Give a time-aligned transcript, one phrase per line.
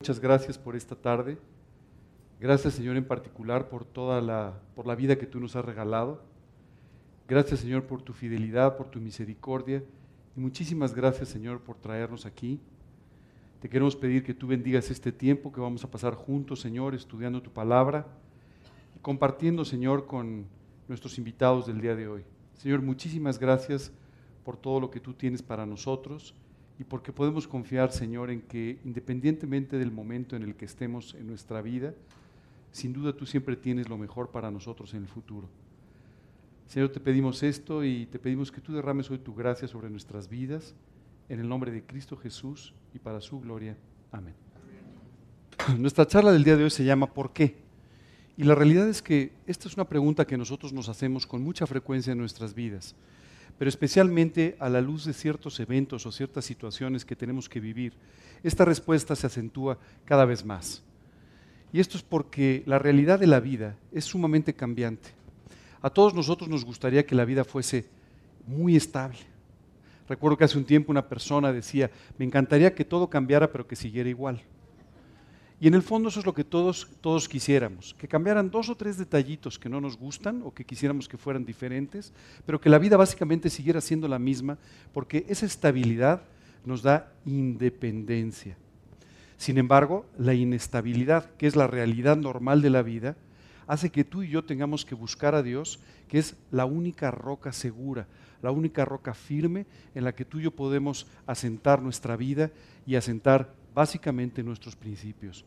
[0.00, 1.38] Muchas gracias por esta tarde.
[2.38, 6.22] Gracias, Señor, en particular por toda la, por la vida que tú nos has regalado.
[7.26, 9.82] Gracias, Señor, por tu fidelidad, por tu misericordia.
[10.36, 12.60] Y muchísimas gracias, Señor, por traernos aquí.
[13.60, 17.42] Te queremos pedir que tú bendigas este tiempo que vamos a pasar juntos, Señor, estudiando
[17.42, 18.06] tu palabra
[18.94, 20.46] y compartiendo, Señor, con
[20.86, 22.24] nuestros invitados del día de hoy.
[22.54, 23.90] Señor, muchísimas gracias
[24.44, 26.36] por todo lo que tú tienes para nosotros
[26.78, 31.26] y porque podemos confiar, Señor, en que independientemente del momento en el que estemos en
[31.26, 31.92] nuestra vida,
[32.70, 35.48] sin duda tú siempre tienes lo mejor para nosotros en el futuro.
[36.68, 40.28] Señor, te pedimos esto y te pedimos que tú derrames hoy tu gracia sobre nuestras
[40.28, 40.74] vidas,
[41.28, 43.76] en el nombre de Cristo Jesús y para su gloria.
[44.12, 44.34] Amén.
[45.78, 47.56] Nuestra charla del día de hoy se llama ¿Por qué?
[48.36, 51.66] Y la realidad es que esta es una pregunta que nosotros nos hacemos con mucha
[51.66, 52.94] frecuencia en nuestras vidas
[53.58, 57.92] pero especialmente a la luz de ciertos eventos o ciertas situaciones que tenemos que vivir,
[58.42, 60.82] esta respuesta se acentúa cada vez más.
[61.72, 65.10] Y esto es porque la realidad de la vida es sumamente cambiante.
[65.82, 67.86] A todos nosotros nos gustaría que la vida fuese
[68.46, 69.18] muy estable.
[70.08, 73.76] Recuerdo que hace un tiempo una persona decía, me encantaría que todo cambiara pero que
[73.76, 74.40] siguiera igual.
[75.60, 78.76] Y en el fondo eso es lo que todos, todos quisiéramos, que cambiaran dos o
[78.76, 82.12] tres detallitos que no nos gustan o que quisiéramos que fueran diferentes,
[82.46, 84.56] pero que la vida básicamente siguiera siendo la misma,
[84.92, 86.22] porque esa estabilidad
[86.64, 88.56] nos da independencia.
[89.36, 93.16] Sin embargo, la inestabilidad, que es la realidad normal de la vida,
[93.66, 97.52] hace que tú y yo tengamos que buscar a Dios, que es la única roca
[97.52, 98.06] segura,
[98.42, 102.50] la única roca firme en la que tú y yo podemos asentar nuestra vida
[102.86, 105.44] y asentar básicamente nuestros principios.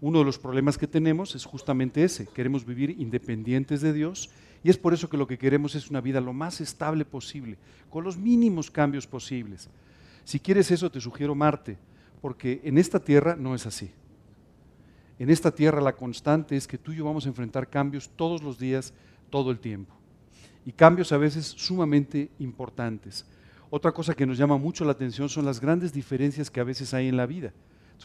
[0.00, 4.30] Uno de los problemas que tenemos es justamente ese, queremos vivir independientes de Dios
[4.62, 7.58] y es por eso que lo que queremos es una vida lo más estable posible,
[7.88, 9.68] con los mínimos cambios posibles.
[10.24, 11.78] Si quieres eso, te sugiero Marte,
[12.20, 13.90] porque en esta tierra no es así.
[15.18, 18.42] En esta tierra la constante es que tú y yo vamos a enfrentar cambios todos
[18.42, 18.94] los días,
[19.28, 19.94] todo el tiempo.
[20.64, 23.26] Y cambios a veces sumamente importantes.
[23.70, 26.92] Otra cosa que nos llama mucho la atención son las grandes diferencias que a veces
[26.92, 27.52] hay en la vida.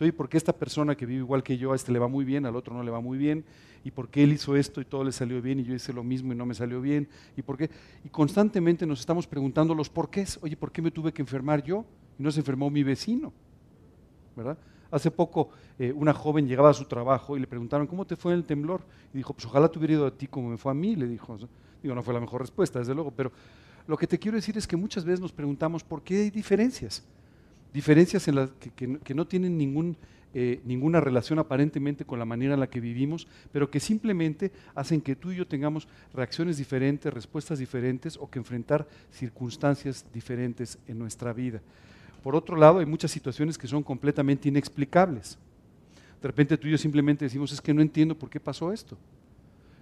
[0.02, 2.26] Oye, ¿por qué esta persona que vive igual que yo, a este le va muy
[2.26, 3.46] bien, al otro no le va muy bien?
[3.84, 6.04] ¿Y por qué él hizo esto y todo le salió bien y yo hice lo
[6.04, 7.08] mismo y no me salió bien?
[7.38, 7.70] ¿Y por qué?
[8.04, 10.38] Y constantemente nos estamos preguntando los porqués.
[10.42, 11.86] Oye, ¿por qué me tuve que enfermar yo
[12.20, 13.32] y no se enfermó mi vecino?
[14.36, 14.58] ¿Verdad?
[14.92, 15.50] Hace poco
[15.80, 18.82] eh, una joven llegaba a su trabajo y le preguntaron, ¿cómo te fue el temblor?
[19.14, 21.08] Y dijo, pues ojalá te hubiera ido a ti como me fue a mí, le
[21.08, 21.38] dijo.
[21.82, 23.32] Digo, no fue la mejor respuesta, desde luego, pero
[23.88, 27.04] lo que te quiero decir es que muchas veces nos preguntamos por qué hay diferencias
[27.76, 29.60] diferencias que, no tienen
[30.34, 35.02] eh, ninguna relación aparentemente con la manera en la que vivimos, pero que simplemente hacen
[35.02, 40.98] que tú y yo tengamos reacciones diferentes, respuestas diferentes o que enfrentar circunstancias diferentes en
[40.98, 41.62] nuestra vida.
[42.24, 45.38] Por otro lado, hay muchas situaciones que son completamente inexplicables.
[46.22, 48.98] De repente tú y yo simplemente decimos, es que no entiendo por qué pasó esto.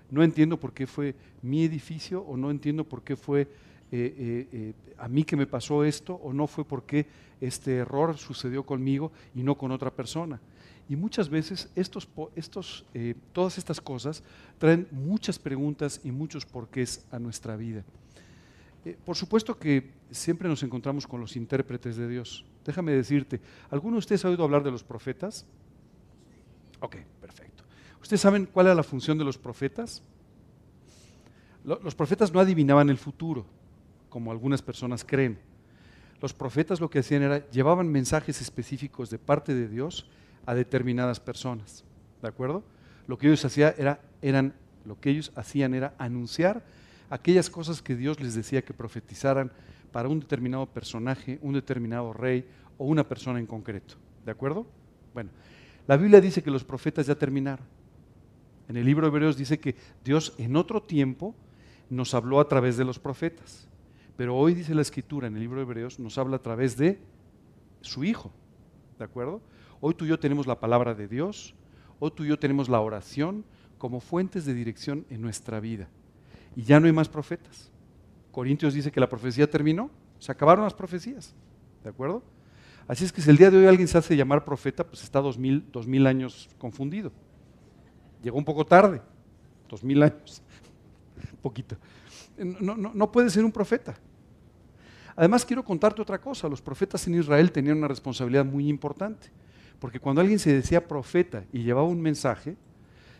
[0.09, 1.13] No entiendo por qué fue
[1.43, 3.47] mi edificio o no entiendo por qué fue
[3.95, 7.05] eh, eh, eh, a mí que me pasó esto o no fue porque
[7.39, 10.41] este error sucedió conmigo y no con otra persona.
[10.89, 12.85] Y muchas veces estos, estos,
[13.33, 14.23] todas estas cosas
[14.57, 17.83] traen muchas preguntas y muchos porqués a nuestra vida.
[19.05, 22.45] por supuesto que siempre nos encontramos con los intérpretes de Dios.
[22.65, 25.45] Déjame decirte, ¿alguno de ustedes ha oído hablar de los profetas?
[26.79, 27.63] Ok, perfecto.
[28.01, 30.01] ¿Ustedes saben cuál era la función de los profetas?
[31.63, 33.45] Los profetas no adivinaban el futuro,
[34.13, 35.39] como algunas personas creen.
[36.21, 40.07] Los profetas lo que hacían era llevaban mensajes específicos de parte de Dios
[40.45, 41.83] a determinadas personas.
[42.21, 42.63] ¿De acuerdo?
[43.07, 44.53] Lo que ellos hacían era, eran,
[44.85, 46.63] lo que ellos hacían era anunciar
[47.09, 49.51] aquellas cosas que Dios les decía que profetizaran
[49.91, 52.45] para un determinado personaje, un determinado rey
[52.77, 53.95] o una persona en concreto.
[54.23, 54.67] ¿De acuerdo?
[55.15, 55.31] Bueno,
[55.87, 57.65] la Biblia dice que los profetas ya terminaron.
[58.69, 59.75] En el libro de Hebreos dice que
[60.05, 61.33] Dios en otro tiempo
[61.89, 63.67] nos habló a través de los profetas.
[64.15, 66.99] Pero hoy dice la escritura en el libro de Hebreos, nos habla a través de
[67.81, 68.31] su Hijo.
[68.99, 69.41] ¿De acuerdo?
[69.81, 71.55] Hoy tú y yo tenemos la palabra de Dios,
[71.99, 73.43] hoy tú y yo tenemos la oración
[73.77, 75.89] como fuentes de dirección en nuestra vida.
[76.55, 77.71] Y ya no hay más profetas.
[78.31, 79.89] Corintios dice que la profecía terminó,
[80.19, 81.33] se acabaron las profecías.
[81.83, 82.23] ¿De acuerdo?
[82.87, 85.19] Así es que si el día de hoy alguien se hace llamar profeta, pues está
[85.19, 87.11] dos mil, dos mil años confundido.
[88.21, 89.01] Llegó un poco tarde,
[89.67, 90.43] dos mil años,
[91.31, 91.75] un poquito
[92.37, 93.95] no, no, puede ser un profeta.
[95.15, 96.47] Además, quiero contarte otra cosa.
[96.49, 99.29] Los profetas en Israel tenían una responsabilidad muy importante.
[99.79, 102.55] Porque cuando alguien se decía profeta y llevaba un mensaje,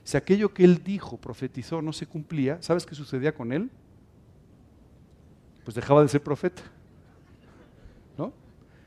[0.04, 3.70] si aquello que él dijo, profetizó, no se cumplía, ¿sabes qué sucedía con él?
[5.64, 6.62] Pues dejaba de ser profeta.
[8.18, 8.34] ¿No?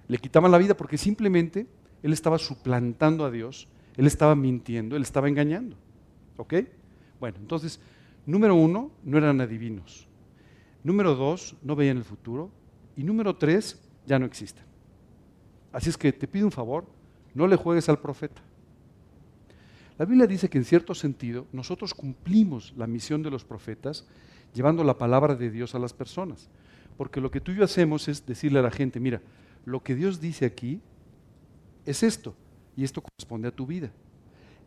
[0.09, 1.67] Le quitaban la vida porque simplemente
[2.03, 5.77] él estaba suplantando a Dios Él estaba mintiendo, él estaba engañando.
[6.37, 6.55] ¿Ok?
[7.19, 7.81] Bueno, entonces,
[8.27, 10.06] número uno, no eran adivinos.
[10.87, 12.49] Número dos, no veían el futuro.
[12.95, 14.63] Y número tres, ya no existen.
[15.73, 16.87] Así es que te pido un favor,
[17.35, 18.41] no le juegues al profeta.
[19.99, 24.07] La Biblia dice que en cierto sentido nosotros cumplimos la misión de los profetas
[24.55, 26.49] llevando la palabra de Dios a las personas.
[26.97, 29.21] Porque lo que tú y yo hacemos es decirle a la gente, mira,
[29.65, 30.81] lo que Dios dice aquí
[31.85, 32.37] es esto,
[32.77, 33.91] y esto corresponde a tu vida.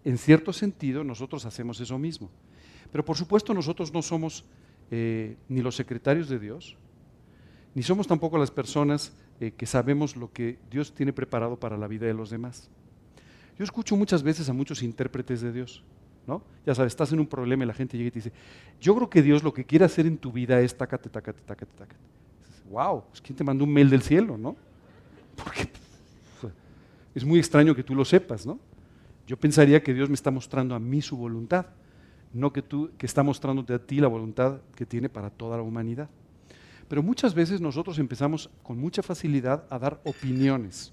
[0.04, 2.30] En cierto sentido, nosotros hacemos eso mismo.
[2.92, 4.44] Pero por supuesto nosotros no somos
[4.91, 6.75] eh, ni los secretarios de Dios,
[7.75, 11.88] ni somos tampoco las personas eh, que sabemos lo que Dios tiene preparado para la
[11.88, 12.69] vida de los demás.
[13.57, 15.83] Yo escucho muchas veces a muchos intérpretes de Dios,
[16.25, 16.41] ¿no?
[16.65, 18.31] Ya sabes, estás en un problema y la gente llega y te dice,
[18.80, 21.71] yo creo que Dios lo que quiere hacer en tu vida es tacate, tacate, tacate,
[21.77, 22.01] tacate.
[22.69, 24.56] Wow, pues ¿quién te mandó un mail del cielo, no?
[25.36, 25.69] Porque
[27.15, 28.59] es muy extraño que tú lo sepas, ¿no?
[29.27, 31.68] Yo pensaría que Dios me está mostrando a mí su voluntad,
[32.33, 35.63] no que tú que está mostrándote a ti la voluntad que tiene para toda la
[35.63, 36.09] humanidad.
[36.87, 40.91] Pero muchas veces nosotros empezamos con mucha facilidad a dar opiniones.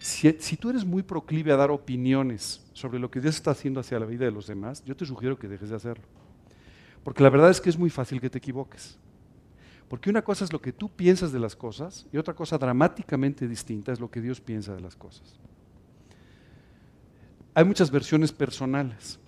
[0.00, 3.80] Si, si, tú eres muy proclive a dar opiniones sobre lo que Dios está haciendo
[3.80, 6.04] hacia la vida de los demás, yo te sugiero que dejes de hacerlo.
[7.02, 8.98] Porque la verdad es que es muy fácil que te equivoques.
[9.88, 13.48] Porque una cosa es lo que tú piensas de las cosas y otra cosa dramáticamente
[13.48, 15.38] distinta es lo que Dios piensa de las cosas.
[17.54, 19.18] Hay muchas versiones personales,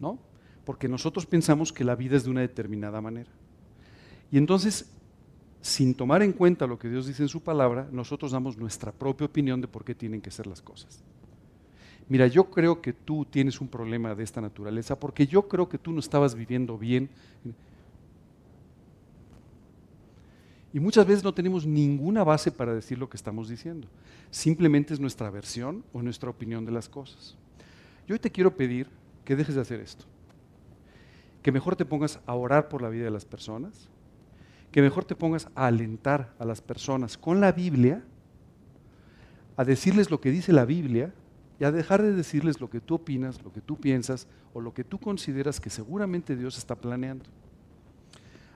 [0.00, 0.18] ¿no?
[0.64, 3.30] Porque nosotros pensamos que la vida es de una determinada manera.
[4.30, 4.90] Y entonces,
[5.60, 9.26] sin tomar en cuenta lo que Dios dice en su palabra, nosotros damos nuestra propia
[9.26, 11.02] opinión de por qué tienen que ser las cosas.
[12.08, 15.78] Mira, yo creo que tú tienes un problema de esta naturaleza porque yo creo que
[15.78, 17.10] tú no estabas viviendo bien.
[20.72, 23.88] Y muchas veces no tenemos ninguna base para decir lo que estamos diciendo.
[24.30, 27.34] Simplemente es nuestra versión o nuestra opinión de las cosas.
[28.06, 28.88] Yo hoy te quiero pedir
[29.26, 30.06] que dejes de hacer esto.
[31.42, 33.90] Que mejor te pongas a orar por la vida de las personas,
[34.72, 38.02] que mejor te pongas a alentar a las personas con la Biblia,
[39.56, 41.12] a decirles lo que dice la Biblia
[41.58, 44.72] y a dejar de decirles lo que tú opinas, lo que tú piensas o lo
[44.72, 47.24] que tú consideras que seguramente Dios está planeando.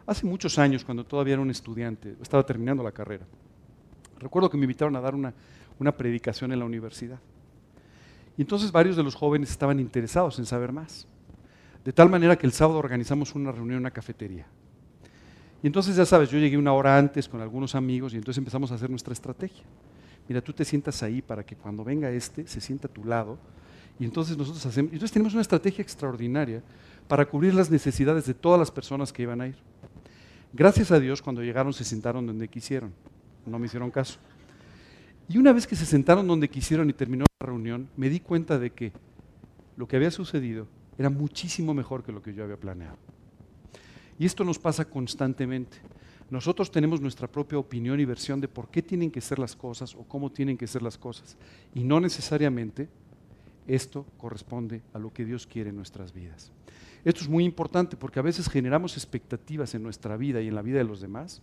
[0.07, 3.27] Hace muchos años, cuando todavía era un estudiante, estaba terminando la carrera,
[4.19, 5.35] recuerdo que me invitaron a dar una,
[5.79, 7.19] una predicación en la universidad.
[8.43, 11.07] Entonces varios de los jóvenes estaban interesados en saber más.
[11.85, 14.47] De tal manera que el sábado organizamos una reunión en una cafetería.
[15.63, 18.73] Y entonces ya sabes, yo llegué una hora antes con algunos amigos y entonces empezamos
[18.73, 19.65] a hacer nuestra estrategia.
[20.29, 23.39] Mira, tú te sientas ahí para que cuando venga este se sienta a tu lado.
[23.99, 26.63] Y entonces nosotros hacemos, entonces tenemos una estrategia extraordinaria
[27.09, 29.57] para cubrir las necesidades de todas las personas que iban a ir.
[30.53, 32.93] Gracias a Dios, cuando llegaron se sentaron donde quisieron.
[33.45, 34.19] No me hicieron caso.
[35.31, 38.59] Y una vez que se sentaron donde quisieron y terminó la reunión, me di cuenta
[38.59, 38.91] de que
[39.77, 40.67] lo que había sucedido
[40.99, 42.97] era muchísimo mejor que lo que yo había planeado.
[44.19, 45.77] Y esto nos pasa constantemente.
[46.31, 49.95] Nosotros tenemos nuestra propia opinión y versión de por qué tienen que ser las cosas
[49.95, 51.37] o cómo tienen que ser las cosas.
[51.77, 52.89] Y no necesariamente
[53.69, 56.51] esto corresponde a lo que Dios quiere en nuestras vidas.
[57.05, 60.63] Esto es muy importante porque a veces generamos expectativas en nuestra vida y en la
[60.63, 61.41] vida de los demás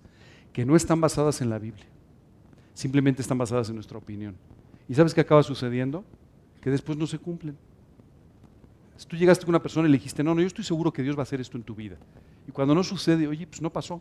[0.51, 1.87] que no están basadas en la Biblia.
[2.77, 4.35] Simplemente están basadas en nuestra opinión.
[4.87, 6.05] ¿Y sabes qué acaba sucediendo?
[6.61, 7.57] Que después no se cumplen.
[8.95, 11.01] Si tú llegaste con una persona y le dijiste, no, no, yo estoy seguro que
[11.01, 11.97] Dios va a hacer esto en tu vida.
[12.47, 13.99] Y cuando no sucede, oye, pues no pasó.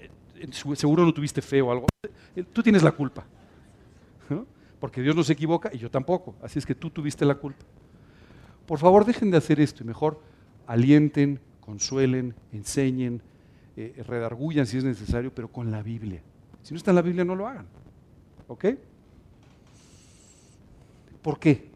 [0.00, 1.88] Eh, seguro no tuviste fe o algo.
[2.36, 3.26] Eh, tú tienes la culpa.
[4.78, 6.36] Porque Dios no se equivoca y yo tampoco.
[6.40, 7.64] Así es que tú tuviste la culpa.
[8.68, 10.22] Por favor, dejen de hacer esto y mejor
[10.68, 13.20] alienten, consuelen, enseñen,
[13.76, 14.00] eh,
[14.64, 16.22] si es necesario, pero con la Biblia.
[16.62, 17.66] Si no está en la Biblia, no lo hagan.
[18.48, 18.64] ¿Ok?
[21.22, 21.70] ¿Por qué?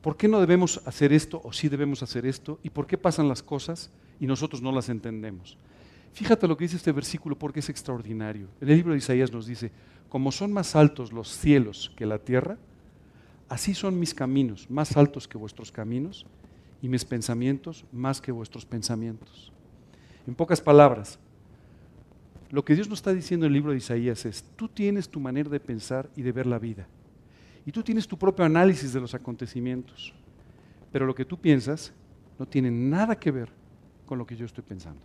[0.00, 2.58] ¿Por qué no debemos hacer esto o sí debemos hacer esto?
[2.62, 5.56] ¿Y por qué pasan las cosas y nosotros no las entendemos?
[6.12, 8.48] Fíjate lo que dice este versículo porque es extraordinario.
[8.60, 9.70] En el libro de Isaías nos dice,
[10.08, 12.58] como son más altos los cielos que la tierra,
[13.48, 16.26] así son mis caminos, más altos que vuestros caminos,
[16.82, 19.52] y mis pensamientos más que vuestros pensamientos.
[20.26, 21.18] En pocas palabras,
[22.52, 25.18] lo que Dios nos está diciendo en el libro de Isaías es, tú tienes tu
[25.18, 26.86] manera de pensar y de ver la vida.
[27.64, 30.12] Y tú tienes tu propio análisis de los acontecimientos.
[30.92, 31.94] Pero lo que tú piensas
[32.38, 33.48] no tiene nada que ver
[34.04, 35.00] con lo que yo estoy pensando.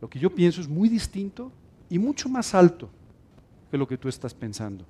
[0.00, 1.52] Lo que yo pienso es muy distinto
[1.90, 2.88] y mucho más alto
[3.70, 4.86] que lo que tú estás pensando.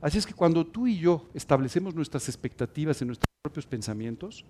[0.00, 4.44] Así es que cuando tú y yo establecemos nuestras expectativas en nuestros propios pensamientos,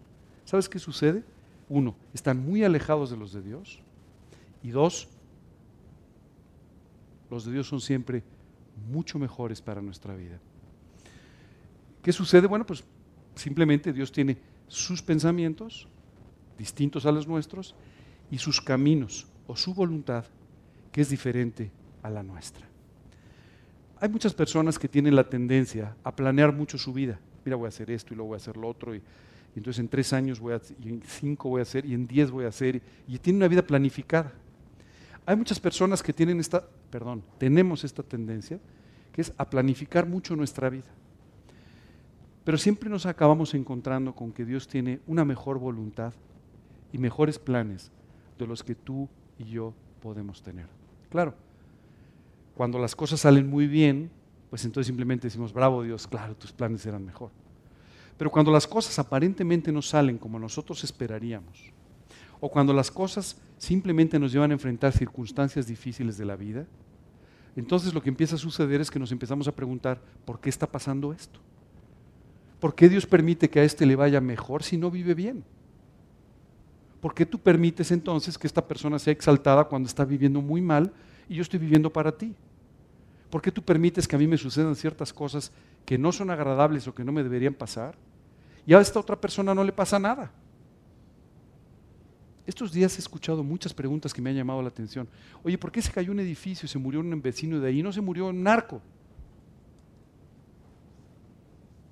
[0.45, 1.25] ¿sabes qué sucede?
[1.71, 3.79] Uno, están muy alejados de los de Dios.
[4.63, 5.09] Y dos,
[7.31, 8.23] los de Dios son siempre
[8.91, 10.39] mucho mejores para nuestra vida.
[12.03, 12.47] ¿Qué sucede?
[12.47, 12.85] Bueno, pues
[13.35, 14.37] simplemente Dios tiene
[14.69, 15.89] sus pensamientos,
[16.59, 17.75] distintos a los nuestros,
[18.31, 20.25] y sus caminos o su voluntad,
[20.93, 21.71] que es diferente
[22.03, 22.67] a la nuestra.
[24.01, 27.19] Hay muchas personas que tienen la tendencia a planear mucho su vida.
[27.45, 29.03] Mira, voy a hacer esto y luego voy a hacer lo otro, y,
[29.55, 32.31] entonces en tres años voy a, y en cinco voy a hacer, y en diez
[32.31, 34.33] voy a hacer, y, y tienen una vida planificada.
[35.27, 38.61] Hay muchas personas que tienen esta, perdón, tenemos esta tendencia,
[39.13, 40.87] que es a planificar mucho nuestra vida.
[42.45, 46.15] Pero siempre nos acabamos encontrando con que Dios tiene una mejor voluntad
[46.93, 47.91] y mejores planes
[48.39, 50.67] de los que tú y yo podemos tener.
[51.11, 51.35] Claro,
[52.55, 54.11] cuando las cosas salen muy bien,
[54.49, 57.31] pues entonces simplemente decimos, bravo Dios, claro, tus planes eran mejor.
[58.17, 61.73] Pero cuando las cosas aparentemente no salen como nosotros esperaríamos,
[62.41, 66.67] o cuando las cosas simplemente nos llevan a enfrentar circunstancias difíciles de la vida,
[67.57, 70.67] entonces lo que empieza a suceder es que nos empezamos a preguntar, ¿por qué está
[70.67, 71.41] pasando esto?
[72.61, 75.45] ¿Por qué Dios permite que a este le vaya mejor si no vive bien?
[77.01, 80.93] ¿Por qué tú permites entonces que esta persona sea exaltada cuando está viviendo muy mal
[81.29, 82.35] y yo estoy viviendo para ti?
[83.31, 85.53] ¿Por qué tú permites que a mí me sucedan ciertas cosas
[85.85, 87.97] que no son agradables o que no me deberían pasar?
[88.67, 90.31] Y a esta otra persona no le pasa nada.
[92.47, 95.09] Estos días he escuchado muchas preguntas que me han llamado la atención.
[95.43, 97.83] Oye, ¿por qué se cayó un edificio y se murió un vecino de ahí?
[97.83, 98.81] No se murió un narco.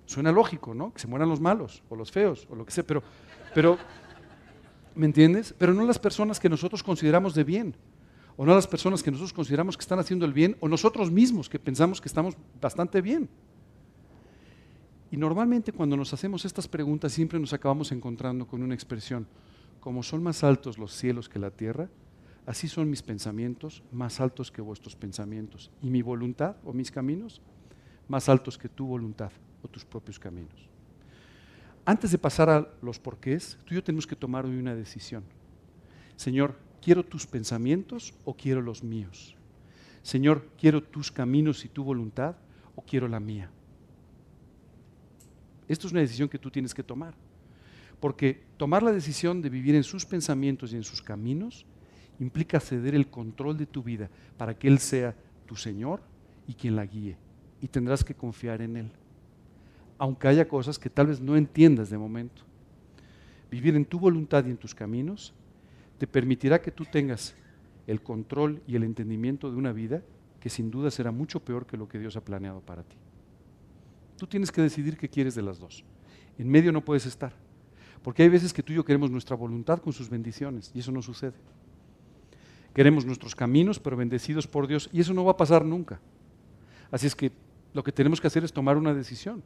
[0.07, 0.93] Suena lógico, ¿no?
[0.93, 3.03] Que se mueran los malos o los feos o lo que sea, pero,
[3.53, 3.79] pero,
[4.95, 5.53] ¿me entiendes?
[5.59, 7.75] Pero no las personas que nosotros consideramos de bien,
[8.37, 11.49] o no las personas que nosotros consideramos que están haciendo el bien, o nosotros mismos
[11.49, 13.29] que pensamos que estamos bastante bien.
[15.11, 19.27] Y normalmente cuando nos hacemos estas preguntas siempre nos acabamos encontrando con una expresión,
[19.85, 21.91] como son más altos los cielos que la tierra,
[22.47, 27.43] así son mis pensamientos más altos que vuestros pensamientos, y mi voluntad o mis caminos
[28.09, 29.31] más altos que tu voluntad
[29.63, 30.71] o tus propios caminos.
[31.85, 35.23] Antes de pasar a los porqués, tú y yo tenemos que tomar hoy una decisión.
[36.17, 39.37] Señor, ¿quiero tus pensamientos o quiero los míos?
[40.03, 42.37] Señor, ¿quiero tus caminos y tu voluntad
[42.75, 43.51] o quiero la mía?
[45.69, 47.15] Esto es una decisión que tú tienes que tomar.
[48.01, 51.67] Porque tomar la decisión de vivir en sus pensamientos y en sus caminos
[52.21, 55.15] implica ceder el control de tu vida para que Él sea
[55.47, 56.01] tu Señor
[56.47, 57.17] y quien la guíe.
[57.61, 58.91] Y tendrás que confiar en Él
[59.99, 62.43] aunque haya cosas que tal vez no entiendas de momento.
[63.51, 65.33] Vivir en tu voluntad y en tus caminos
[65.99, 67.35] te permitirá que tú tengas
[67.87, 70.03] el control y el entendimiento de una vida
[70.41, 72.97] que sin duda será mucho peor que lo que Dios ha planeado para ti.
[74.17, 75.85] Tú tienes que decidir qué quieres de las dos.
[76.39, 77.33] En medio no puedes estar.
[78.05, 80.93] Porque hay veces que tú y yo queremos nuestra voluntad con sus bendiciones y eso
[80.93, 81.33] no sucede.
[82.75, 85.99] Queremos nuestros caminos pero bendecidos por Dios y eso no va a pasar nunca.
[86.91, 87.33] Así es que
[87.73, 89.43] lo que tenemos que hacer es tomar una decisión.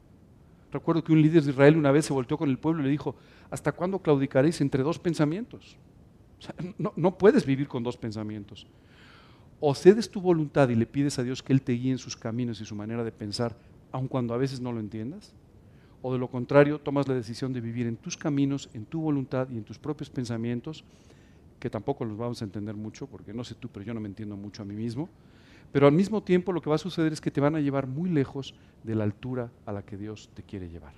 [0.72, 2.90] Recuerdo que un líder de Israel una vez se volteó con el pueblo y le
[2.90, 3.14] dijo,
[3.48, 5.76] ¿hasta cuándo claudicaréis entre dos pensamientos?
[6.78, 8.66] no, no puedes vivir con dos pensamientos.
[9.60, 12.16] O cedes tu voluntad y le pides a Dios que Él te guíe en sus
[12.16, 13.56] caminos y su manera de pensar,
[13.92, 15.32] aun cuando a veces no lo entiendas.
[16.02, 19.49] O de lo contrario, tomas la decisión de vivir en tus caminos, en tu voluntad
[19.50, 20.85] y en tus propios pensamientos,
[21.59, 24.09] que tampoco los vamos a entender mucho, porque no sé tú, pero yo no me
[24.09, 25.09] entiendo mucho a mí mismo.
[25.73, 27.87] Pero al mismo tiempo lo que va a suceder es que te van a llevar
[27.87, 30.93] muy lejos de la altura a la que Dios te quiere llevar.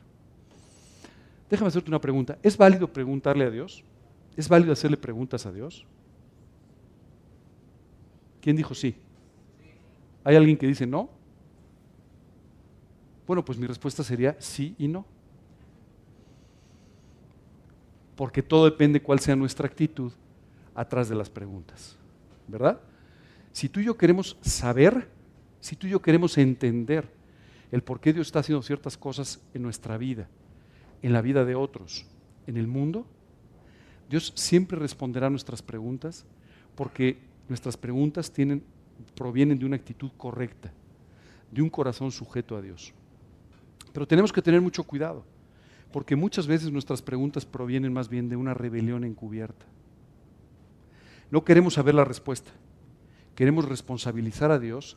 [1.49, 2.39] Déjame hacerte una pregunta.
[2.43, 3.83] ¿Es válido preguntarle a Dios?
[4.37, 5.85] ¿Es válido hacerle preguntas a Dios?
[8.41, 8.95] ¿Quién dijo sí?
[10.23, 11.11] ¿Hay alguien que dice no?
[13.31, 15.07] Bueno, pues mi respuesta sería sí y no.
[18.17, 20.11] Porque todo depende cuál sea nuestra actitud
[20.75, 21.97] atrás de las preguntas.
[22.49, 22.81] ¿Verdad?
[23.53, 25.09] Si tú y yo queremos saber,
[25.61, 27.09] si tú y yo queremos entender
[27.71, 30.27] el por qué Dios está haciendo ciertas cosas en nuestra vida,
[31.01, 32.07] en la vida de otros,
[32.49, 33.07] en el mundo,
[34.09, 36.25] Dios siempre responderá a nuestras preguntas
[36.75, 38.33] porque nuestras preguntas
[39.15, 40.73] provienen de una actitud correcta,
[41.53, 42.93] de un corazón sujeto a Dios.
[43.93, 45.25] Pero tenemos que tener mucho cuidado,
[45.93, 49.67] porque muchas veces nuestras preguntas provienen más bien de una rebelión encubierta.
[51.31, 52.51] No queremos saber la respuesta,
[53.35, 54.97] queremos responsabilizar a Dios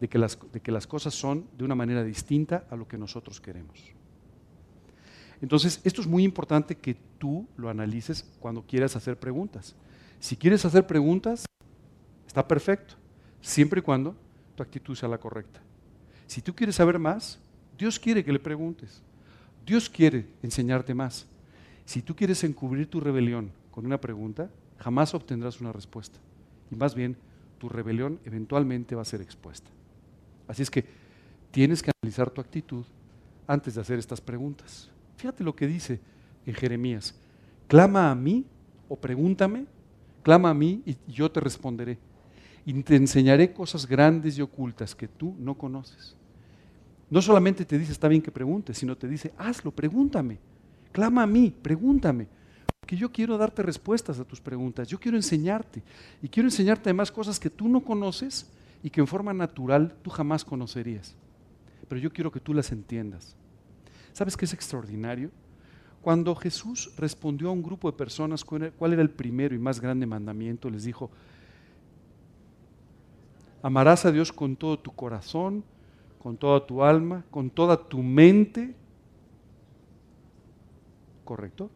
[0.00, 2.98] de que, las, de que las cosas son de una manera distinta a lo que
[2.98, 3.82] nosotros queremos.
[5.40, 9.74] Entonces, esto es muy importante que tú lo analices cuando quieras hacer preguntas.
[10.18, 11.44] Si quieres hacer preguntas,
[12.26, 12.94] está perfecto,
[13.40, 14.16] siempre y cuando
[14.54, 15.60] tu actitud sea la correcta.
[16.26, 17.38] Si tú quieres saber más,
[17.78, 19.02] Dios quiere que le preguntes.
[19.64, 21.26] Dios quiere enseñarte más.
[21.84, 26.18] Si tú quieres encubrir tu rebelión con una pregunta, jamás obtendrás una respuesta.
[26.70, 27.16] Y más bien,
[27.58, 29.70] tu rebelión eventualmente va a ser expuesta.
[30.48, 30.84] Así es que
[31.50, 32.84] tienes que analizar tu actitud
[33.46, 34.90] antes de hacer estas preguntas.
[35.16, 36.00] Fíjate lo que dice
[36.44, 37.14] en Jeremías.
[37.68, 38.44] Clama a mí
[38.88, 39.66] o pregúntame,
[40.22, 41.98] clama a mí y yo te responderé.
[42.64, 46.16] Y te enseñaré cosas grandes y ocultas que tú no conoces.
[47.08, 50.38] No solamente te dice, está bien que preguntes, sino te dice, hazlo, pregúntame.
[50.92, 52.26] Clama a mí, pregúntame.
[52.80, 54.88] Porque yo quiero darte respuestas a tus preguntas.
[54.88, 55.82] Yo quiero enseñarte.
[56.22, 58.50] Y quiero enseñarte además cosas que tú no conoces
[58.82, 61.14] y que en forma natural tú jamás conocerías.
[61.88, 63.36] Pero yo quiero que tú las entiendas.
[64.12, 65.30] ¿Sabes qué es extraordinario?
[66.02, 70.06] Cuando Jesús respondió a un grupo de personas cuál era el primero y más grande
[70.06, 71.10] mandamiento, les dijo,
[73.62, 75.64] amarás a Dios con todo tu corazón,
[76.26, 78.74] con toda tu alma, con toda tu mente.
[81.24, 81.70] ¿Correcto?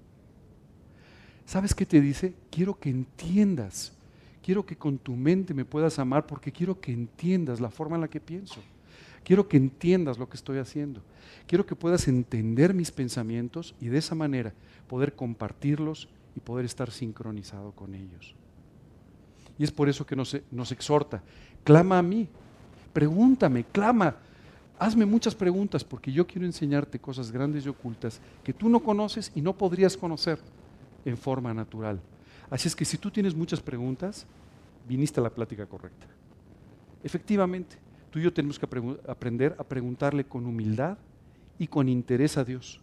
[1.47, 2.35] ¿Sabes qué te dice?
[2.51, 3.93] Quiero que entiendas,
[4.43, 8.01] quiero que con tu mente me puedas amar porque quiero que entiendas la forma en
[8.01, 8.61] la que pienso.
[9.23, 11.01] Quiero que entiendas lo que estoy haciendo.
[11.47, 14.53] Quiero que puedas entender mis pensamientos y de esa manera
[14.89, 18.35] poder compartirlos y poder estar sincronizado con ellos.
[19.61, 21.23] Y es por eso que nos, nos exhorta,
[21.63, 22.27] clama a mí,
[22.93, 24.17] pregúntame, clama,
[24.81, 29.31] hazme muchas preguntas porque yo quiero enseñarte cosas grandes y ocultas que tú no conoces
[29.35, 30.39] y no podrías conocer
[31.05, 32.01] en forma natural.
[32.49, 34.27] Así es que si tú tienes muchas preguntas,
[34.89, 36.07] viniste a la plática correcta.
[37.05, 37.77] Efectivamente,
[38.11, 38.67] tú y yo tenemos que
[39.07, 40.97] aprender a preguntarle con humildad
[41.59, 42.81] y con interés a Dios.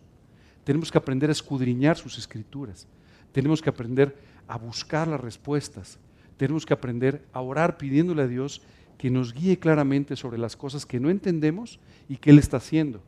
[0.63, 2.87] Tenemos que aprender a escudriñar sus escrituras.
[3.31, 4.15] Tenemos que aprender
[4.47, 5.97] a buscar las respuestas.
[6.37, 8.61] Tenemos que aprender a orar pidiéndole a Dios
[8.97, 13.01] que nos guíe claramente sobre las cosas que no entendemos y que Él está haciendo.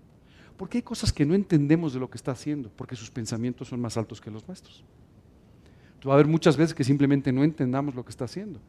[0.55, 3.79] Porque hay cosas que no entendemos de lo que está haciendo, porque sus pensamientos son
[3.79, 4.83] más altos que los nuestros.
[6.07, 8.59] Va a haber muchas veces que simplemente no entendamos lo que está haciendo.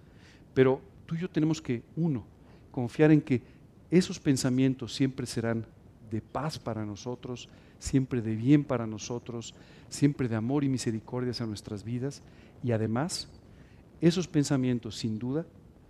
[0.54, 2.24] Pero tú y yo tenemos que, uno,
[2.70, 3.42] confiar en que
[3.90, 5.66] esos pensamientos siempre serán
[6.10, 7.48] de paz para nosotros,
[7.78, 9.54] siempre de bien para nosotros,
[9.88, 12.22] siempre de amor y misericordia hacia nuestras vidas.
[12.62, 13.28] Y además,
[14.00, 15.44] esos pensamientos sin duda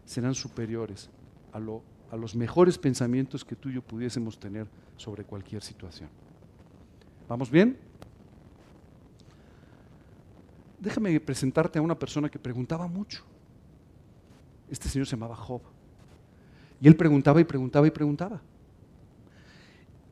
[0.04, 1.10] serán superiores
[1.52, 6.08] a, los mejores pensamientos que tú y yo pudiésemos tener sobre cualquier situación.
[7.28, 7.78] ¿Vamos bien?
[10.78, 13.22] Déjame presentarte a una persona que preguntaba mucho.
[14.70, 15.62] Este señor se llamaba Job.
[16.80, 18.40] Y él preguntaba y preguntaba y preguntaba.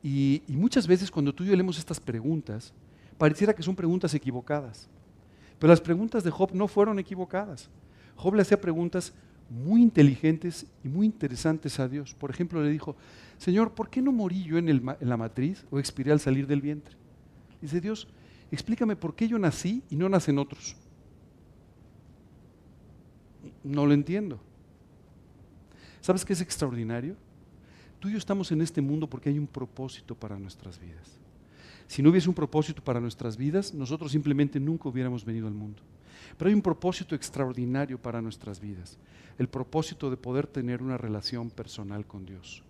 [0.01, 2.73] Y, y, muchas veces cuando tú y yo leemos estas preguntas,
[3.17, 4.87] pareciera que son preguntas equivocadas.
[5.57, 7.69] Pero las preguntas de Job no fueron equivocadas.
[8.15, 9.13] Job le hacía preguntas
[9.49, 12.13] muy inteligentes y muy interesantes a Dios.
[12.13, 12.95] Por ejemplo, le dijo,
[13.37, 16.95] Señor, ¿por qué no morí yo en, la matriz o expiré al salir del vientre?
[17.61, 18.07] Dice Dios,
[18.51, 20.75] explícame por qué yo nací y no nacen otros.
[23.63, 24.39] No lo entiendo.
[26.01, 27.15] ¿Sabes qué es extraordinario?
[27.99, 31.19] Tú y yo estamos en este mundo porque hay un propósito para nuestras vidas.
[31.87, 35.81] Si no hubiese un propósito para nuestras vidas, nosotros simplemente nunca hubiéramos venido al mundo.
[36.37, 38.97] Pero hay un propósito extraordinario para nuestras vidas,
[39.37, 42.63] el propósito de poder tener una relación personal con Dios.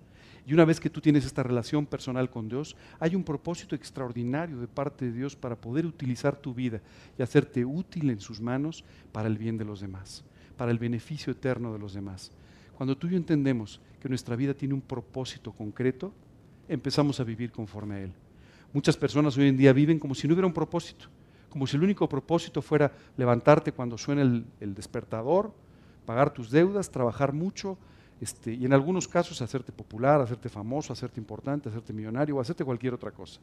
[0.46, 4.60] Y una vez que tú tienes esta relación personal con Dios, hay un propósito extraordinario
[4.60, 6.82] de parte de Dios para poder utilizar tu vida
[7.18, 10.24] y hacerte útil en sus manos para el bien de los demás,
[10.58, 12.32] para el beneficio eterno de los demás.
[12.76, 16.14] Cuando tú y yo entendemos que nuestra vida tiene un propósito concreto,
[16.68, 18.14] empezamos a vivir conforme a Él.
[18.74, 21.10] Muchas personas hoy en día viven como si no hubiera un propósito
[21.50, 25.54] como si el único propósito fuera levantarte cuando suena el, despertador,
[26.06, 27.78] pagar tus deudas, trabajar mucho,
[28.22, 32.66] este, y en algunos casos hacerte popular, hacerte famoso, hacerte importante, hacerte millonario o hacerte
[32.66, 33.40] cualquier otra cosa.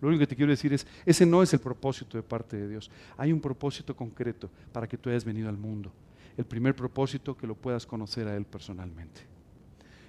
[0.00, 2.68] Lo único que te quiero decir es, ese no es el propósito de parte de
[2.68, 2.90] Dios.
[3.16, 5.90] Hay un propósito concreto para que tú hayas venido al mundo.
[6.36, 9.22] El primer propósito, que lo puedas conocer a Él personalmente.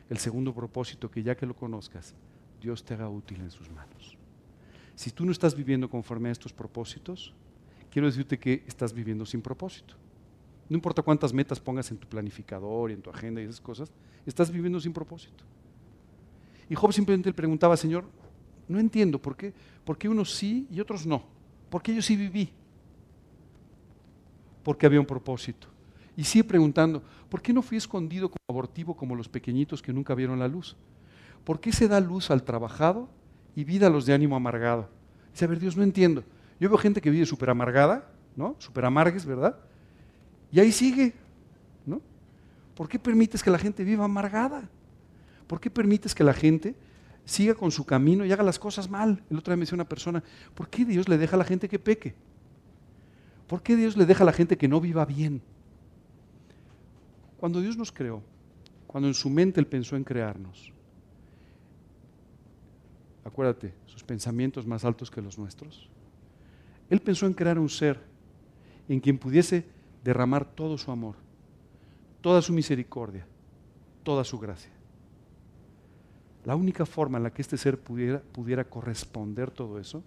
[0.10, 2.14] El segundo propósito, que ya que lo conozcas,
[2.62, 4.17] Dios te haga útil en sus manos.
[4.98, 7.32] Si tú no estás viviendo conforme a estos propósitos,
[7.92, 9.94] quiero decirte que estás viviendo sin propósito.
[10.68, 13.92] No importa cuántas metas pongas en tu planificador y en tu agenda y esas cosas,
[14.26, 15.44] estás viviendo sin propósito.
[16.68, 18.06] Y Job simplemente le preguntaba, Señor,
[18.68, 19.54] no entiendo por qué,
[19.86, 21.22] por qué unos sí y otros no.
[21.70, 22.50] ¿Por qué yo sí viví?
[24.64, 25.68] Porque había un propósito.
[26.16, 30.16] Y sigue preguntando, ¿por qué no fui escondido como abortivo como los pequeñitos que nunca
[30.16, 30.76] vieron la luz?
[31.44, 33.16] ¿Por qué se da luz al trabajado
[33.58, 34.88] y vida a los de ánimo amargado.
[35.32, 36.24] Dice, a ver, Dios, no entiendo.
[36.60, 38.56] Yo veo gente que vive súper amargada, ¿no?
[38.60, 39.58] Súper amargues, ¿verdad?
[40.52, 41.16] Y ahí sigue,
[41.84, 42.00] ¿no?
[42.76, 44.70] ¿Por qué permites que la gente viva amargada?
[45.48, 46.76] ¿Por qué permites que la gente
[47.26, 49.24] siga con su camino y haga las cosas mal?
[49.28, 51.68] El otro día me decía una persona, ¿por qué Dios le deja a la gente
[51.68, 52.14] que peque?
[53.48, 55.42] ¿Por qué Dios le deja a la gente que no viva bien?
[57.38, 58.22] Cuando Dios nos creó,
[58.86, 60.77] cuando en su mente Él pensó en crearnos,
[63.28, 65.90] acuérdate, sus pensamientos más altos que los nuestros.
[66.90, 68.00] Él pensó en crear un ser
[68.88, 69.66] en quien pudiese
[70.04, 71.16] derramar todo su amor,
[72.22, 73.28] toda su misericordia,
[74.04, 74.72] toda su gracia.
[76.46, 80.02] La única forma en la que este ser pudiera, pudiera corresponder todo eso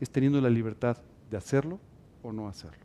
[0.00, 0.98] es teniendo la libertad
[1.30, 1.78] de hacerlo
[2.24, 2.84] o no hacerlo.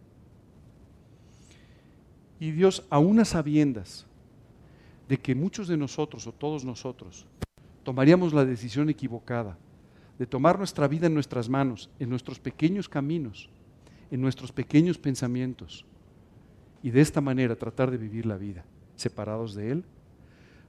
[2.40, 4.06] Y Dios, aún a sabiendas
[5.10, 7.26] de que muchos de nosotros o todos nosotros
[7.86, 9.58] tomaríamos la decisión equivocada
[10.18, 13.48] de tomar nuestra vida en nuestras manos, en nuestros pequeños caminos,
[14.10, 15.86] en nuestros pequeños pensamientos,
[16.82, 19.86] y de esta manera tratar de vivir la vida separados de Él,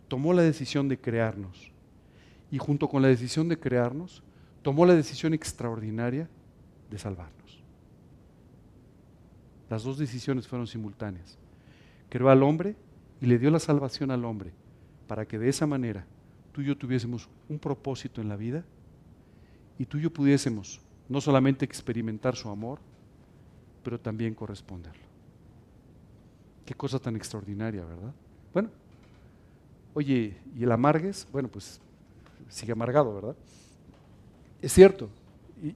[0.09, 1.72] tomó la decisión de crearnos.
[2.50, 4.22] Y junto con la decisión de crearnos,
[4.62, 6.29] tomó la decisión extraordinaria
[6.90, 7.62] de salvarnos.
[9.70, 11.38] Las dos decisiones fueron simultáneas.
[12.09, 12.76] Creó al hombre
[13.20, 14.52] y le dio la salvación al hombre
[15.09, 16.07] para que de esa manera
[16.57, 18.64] tú y yo tuviésemos un propósito en la vida
[19.79, 22.79] y tú y yo pudiésemos no solamente experimentar su amor,
[23.85, 25.05] pero también corresponderlo.
[26.64, 28.11] Qué cosa tan extraordinaria, ¿verdad?
[28.55, 28.71] Bueno,
[29.92, 31.29] oye, ¿y el amargues?
[31.31, 31.79] Bueno, pues
[32.49, 33.37] sigue amargado, ¿verdad?
[34.62, 35.11] Es cierto.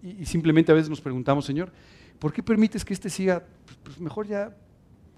[0.02, 1.70] Y, simplemente a veces nos preguntamos, Señor,
[2.18, 3.44] ¿por qué permites que este siga?
[3.66, 4.56] Pues, pues, mejor ya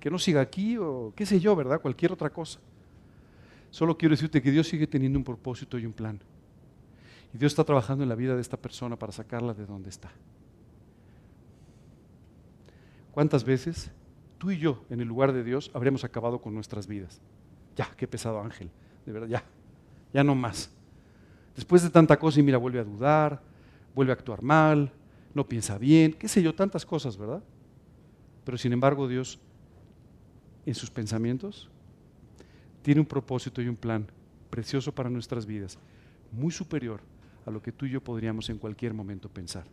[0.00, 1.80] que no siga aquí o qué sé yo, ¿verdad?
[1.80, 2.58] Cualquier otra cosa.
[3.72, 6.20] Solo quiero decirte que Dios sigue teniendo un propósito y un plan.
[7.32, 10.12] Y Dios está trabajando en la vida de esta persona para sacarla de donde está.
[13.12, 13.90] ¿Cuántas veces
[14.36, 17.22] tú y yo en el lugar de Dios habríamos acabado con nuestras vidas?
[17.74, 18.70] Ya, qué pesado ángel,
[19.06, 19.42] de verdad, ya,
[20.12, 20.70] ya no más.
[21.56, 23.42] Después de tanta cosa y mira, vuelve a dudar,
[23.94, 24.92] vuelve a actuar mal,
[25.32, 27.42] no piensa bien, qué sé yo, tantas cosas, ¿verdad?
[28.44, 29.38] Pero sin embargo Dios,
[30.66, 31.70] en sus pensamientos,
[32.82, 34.06] tiene un propósito y un plan
[34.50, 35.78] precioso para nuestras vidas,
[36.30, 37.00] muy superior
[37.46, 39.64] a lo que tú y yo podríamos en cualquier momento pensar.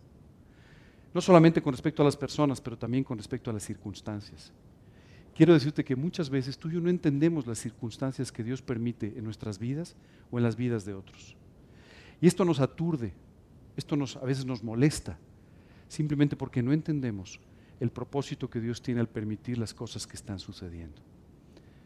[1.13, 4.53] No solamente con respecto a las personas, pero también con respecto a las circunstancias.
[5.35, 9.13] Quiero decirte que muchas veces tú y yo no entendemos las circunstancias que Dios permite
[9.17, 9.95] en nuestras vidas
[10.31, 11.35] o en las vidas de otros.
[12.21, 13.13] Y esto nos aturde,
[13.77, 15.17] esto nos, a veces nos molesta,
[15.87, 17.39] simplemente porque no entendemos
[17.79, 21.01] el propósito que Dios tiene al permitir las cosas que están sucediendo.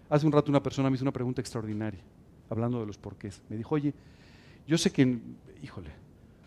[0.09, 2.01] Hace un rato una persona me hizo una pregunta extraordinaria,
[2.49, 3.41] hablando de los porqués.
[3.49, 3.93] Me dijo, oye,
[4.67, 5.19] yo sé que,
[5.61, 5.91] híjole,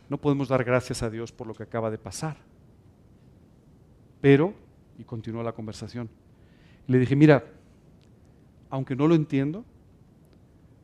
[0.09, 2.37] no podemos dar gracias a Dios por lo que acaba de pasar.
[4.21, 4.55] Pero,
[4.99, 6.09] y continuó la conversación,
[6.87, 7.45] le dije, mira,
[8.71, 9.65] aunque no lo entiendo,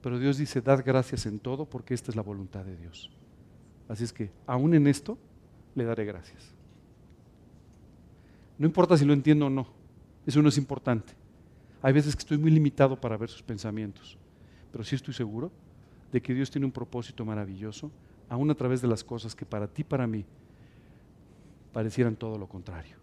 [0.03, 3.11] pero Dios dice, dad gracias en todo porque esta es la voluntad de Dios.
[3.89, 5.17] Así es que, aún en esto,
[5.75, 6.53] le daré gracias.
[8.59, 9.67] No importa si lo entiendo o no,
[10.27, 11.15] eso no es importante.
[11.83, 14.16] Hay veces que estoy muy limitado para ver sus pensamientos,
[14.71, 15.51] pero sí estoy seguro
[16.12, 17.90] de que Dios tiene un propósito maravilloso,
[18.29, 20.25] aún a través de las cosas que para ti, para mí,
[21.73, 22.97] parecieran todo lo contrario.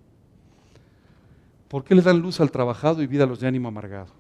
[1.67, 4.13] ¿Por qué le dan luz al trabajado y vida a los de ánimo amargado?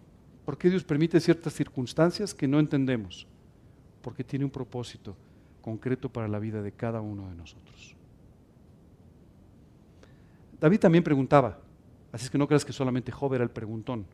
[0.45, 3.27] ¿Por qué Dios permite ciertas circunstancias que no entendemos?
[4.01, 5.15] Porque tiene un propósito
[5.61, 7.95] concreto para la vida de cada uno de nosotros.
[10.59, 11.59] David también preguntaba,
[12.11, 14.05] así es que no creas que solamente Job era el preguntón,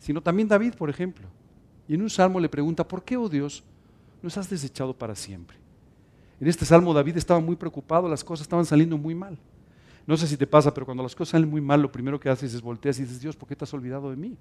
[0.00, 1.28] sino también David, por ejemplo.
[1.86, 3.62] Y en un salmo le pregunta, ¿por qué, oh Dios,
[4.22, 5.56] nos has desechado para siempre.
[6.40, 9.38] En este salmo David estaba muy preocupado, las cosas estaban saliendo muy mal.
[10.06, 12.28] No sé si te pasa, pero cuando las cosas salen muy mal, lo primero que
[12.28, 14.36] haces es volteas y dices, Dios, ¿por qué te has olvidado de mí?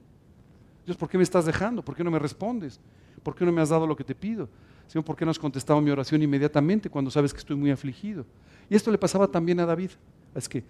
[0.86, 1.84] Dios, ¿por qué me estás dejando?
[1.84, 2.80] ¿Por qué no me respondes?
[3.22, 4.50] ¿Por qué no me has dado lo que te pido?
[4.88, 8.26] Señor, ¿por qué no has contestado mi oración inmediatamente cuando sabes que estoy muy afligido?
[8.70, 9.92] Y esto le pasaba también a David.
[10.34, 10.64] Es que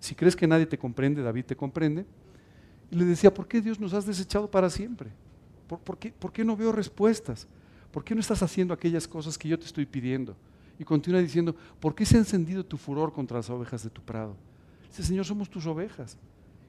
[0.00, 2.06] si crees que nadie te comprende, David te comprende.
[2.90, 5.10] Y le decía, ¿por qué Dios nos has desechado para siempre?
[5.66, 7.46] ¿Por, qué, ¿Por, qué, no veo respuestas?
[7.90, 10.36] ¿por qué no estás haciendo aquellas cosas que yo te estoy pidiendo?
[10.78, 14.00] Y continúa diciendo, ¿por qué se ha encendido tu furor contra las ovejas de tu
[14.02, 14.36] prado?
[14.88, 16.16] Dice, Señor, somos tus ovejas.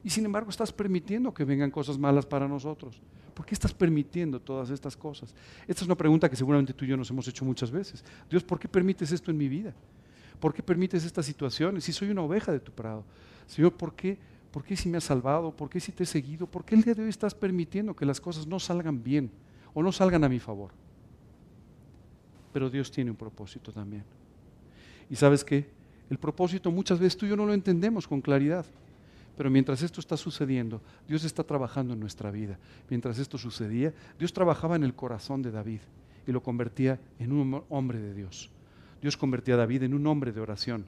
[0.02, 3.00] Y sin embargo estás permitiendo que vengan cosas malas para nosotros.
[3.34, 5.34] ¿Por qué estás permitiendo todas estas cosas?
[5.68, 8.04] Esta es una pregunta que seguramente tú y yo nos hemos hecho muchas veces.
[8.28, 9.74] Dios, ¿por qué permites esto en mi vida?
[10.40, 11.84] ¿Por qué permites estas situaciones?
[11.84, 13.04] Si soy una oveja de tu prado.
[13.46, 14.18] Señor, ¿por qué,
[14.50, 15.54] ¿por qué si me has salvado?
[15.54, 16.46] ¿Por qué si te he seguido?
[16.46, 19.30] ¿Por qué el día de hoy estás permitiendo que las cosas no salgan bien
[19.74, 20.70] o no salgan a mi favor?
[22.52, 24.04] pero Dios tiene un propósito también.
[25.08, 25.68] Y sabes qué?
[26.08, 28.66] El propósito muchas veces tú y yo no lo entendemos con claridad.
[29.36, 32.58] Pero mientras esto está sucediendo, Dios está trabajando en nuestra vida.
[32.88, 35.80] Mientras esto sucedía, Dios trabajaba en el corazón de David
[36.26, 38.50] y lo convertía en un hombre de Dios.
[39.00, 40.84] Dios convertía a David en un hombre de oración.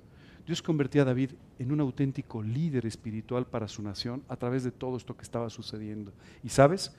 [0.47, 4.73] Dios convertía a David en un auténtico líder espiritual para su nación a través de
[4.73, 6.13] todo esto que estaba sucediendo.
[6.43, 6.93] Y sabes,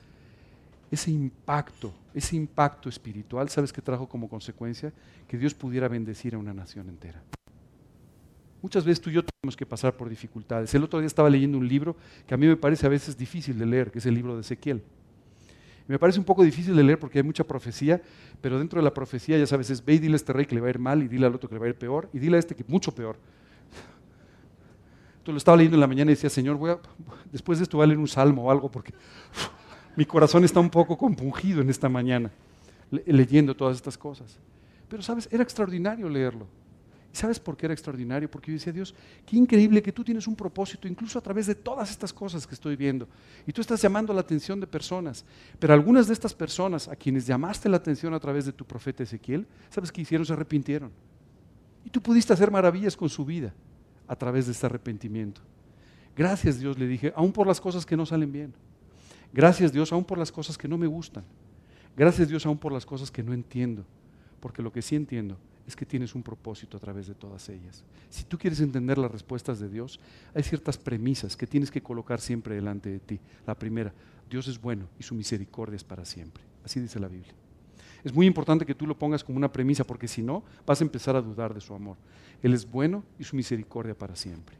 [0.89, 4.93] ese impacto, ese impacto espiritual, ¿sabes qué trajo como consecuencia?
[5.27, 7.21] Que Dios pudiera bendecir a una nación entera.
[8.61, 10.73] Muchas veces tú y yo tenemos que pasar por dificultades.
[10.73, 13.59] El otro día estaba leyendo un libro que a mí me parece a veces difícil
[13.59, 14.81] de leer, que es el libro de Ezequiel.
[15.87, 18.01] Me parece un poco difícil de leer porque hay mucha profecía,
[18.41, 20.55] pero dentro de la profecía, ya sabes, es ve y dile a este rey que
[20.55, 22.09] le va a ir mal, y dile al otro que le va a ir peor,
[22.13, 23.17] y dile a este que mucho peor.
[25.13, 26.75] Entonces lo estaba leyendo en la mañana y decía, Señor, voy
[27.31, 28.93] después de esto voy a leer un salmo o algo, porque
[29.95, 32.31] mi corazón está un poco compungido en esta mañana,
[32.89, 34.37] leyendo todas estas cosas.
[34.89, 35.27] Pero, ¿sabes?
[35.31, 36.47] Era extraordinario leerlo.
[37.13, 38.29] ¿Sabes por qué era extraordinario?
[38.29, 38.95] Porque yo decía, Dios,
[39.27, 42.55] qué increíble que tú tienes un propósito, incluso a través de todas estas cosas que
[42.55, 43.07] estoy viendo.
[43.45, 45.23] Y tú estás llamando la atención de personas.
[45.59, 49.03] Pero algunas de estas personas a quienes llamaste la atención a través de tu profeta
[49.03, 50.25] Ezequiel, ¿sabes qué hicieron?
[50.25, 50.91] Se arrepintieron.
[51.85, 53.53] Y tú pudiste hacer maravillas con su vida
[54.07, 55.39] a través de este arrepentimiento.
[56.17, 58.55] Gracias Dios, le dije, aún por las cosas que no salen bien.
[59.31, 61.23] Gracias Dios, aún por las cosas que no me gustan.
[61.95, 63.85] Gracias Dios, aún por las cosas que no entiendo.
[64.39, 67.83] Porque lo que sí entiendo es que tienes un propósito a través de todas ellas.
[68.09, 69.99] Si tú quieres entender las respuestas de Dios,
[70.33, 73.19] hay ciertas premisas que tienes que colocar siempre delante de ti.
[73.47, 73.93] La primera,
[74.29, 76.43] Dios es bueno y su misericordia es para siempre.
[76.63, 77.33] Así dice la Biblia.
[78.03, 80.83] Es muy importante que tú lo pongas como una premisa porque si no, vas a
[80.83, 81.97] empezar a dudar de su amor.
[82.41, 84.57] Él es bueno y su misericordia para siempre.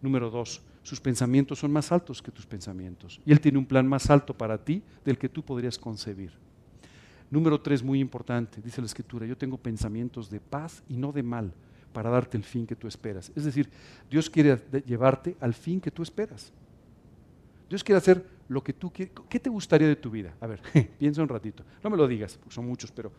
[0.00, 3.20] Número dos, sus pensamientos son más altos que tus pensamientos.
[3.24, 6.32] Y Él tiene un plan más alto para ti del que tú podrías concebir.
[7.32, 11.22] Número tres, muy importante, dice la escritura, yo tengo pensamientos de paz y no de
[11.22, 11.50] mal
[11.94, 13.32] para darte el fin que tú esperas.
[13.34, 13.70] Es decir,
[14.10, 16.52] Dios quiere llevarte al fin que tú esperas.
[17.70, 19.14] Dios quiere hacer lo que tú quieres.
[19.30, 20.34] ¿Qué te gustaría de tu vida?
[20.42, 20.60] A ver,
[20.98, 21.64] piensa un ratito.
[21.82, 23.10] No me lo digas, porque son muchos, pero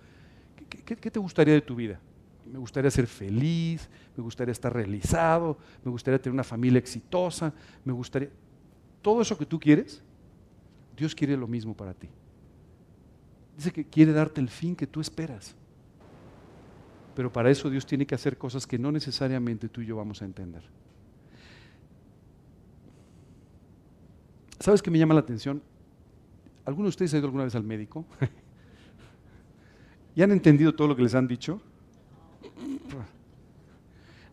[0.70, 2.00] ¿qué, qué te gustaría de tu vida?
[2.46, 7.52] Me gustaría ser feliz, me gustaría estar realizado, me gustaría tener una familia exitosa,
[7.84, 8.30] me gustaría...
[9.02, 10.04] Todo eso que tú quieres,
[10.96, 12.10] Dios quiere lo mismo para ti.
[13.56, 15.56] Dice que quiere darte el fin que tú esperas.
[17.16, 20.22] Pero para eso Dios tiene que hacer cosas que no necesariamente tú y yo vamos
[20.22, 20.64] a entender.
[24.60, 25.62] ¿Sabes qué me llama la atención?
[26.66, 28.06] ¿Alguno de ustedes ha ido alguna vez al médico?
[30.16, 31.62] ¿Y han entendido todo lo que les han dicho?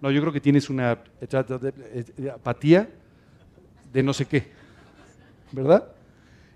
[0.00, 0.98] No, yo creo que tienes una
[2.32, 2.88] apatía
[3.92, 4.50] de no sé qué,
[5.52, 5.92] ¿verdad?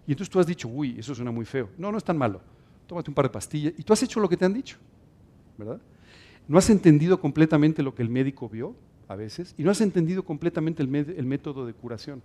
[0.07, 1.69] Y entonces tú has dicho, uy, eso suena muy feo.
[1.77, 2.54] No, no es tan malo
[2.87, 4.77] tómate un par de pastillas, y tú has hecho lo que te han dicho,
[5.57, 5.81] ¿verdad?
[6.47, 8.75] No has entendido completamente lo que el médico vio
[9.09, 10.89] a veces, y no has entendido completamente el,
[11.27, 12.23] método de curación.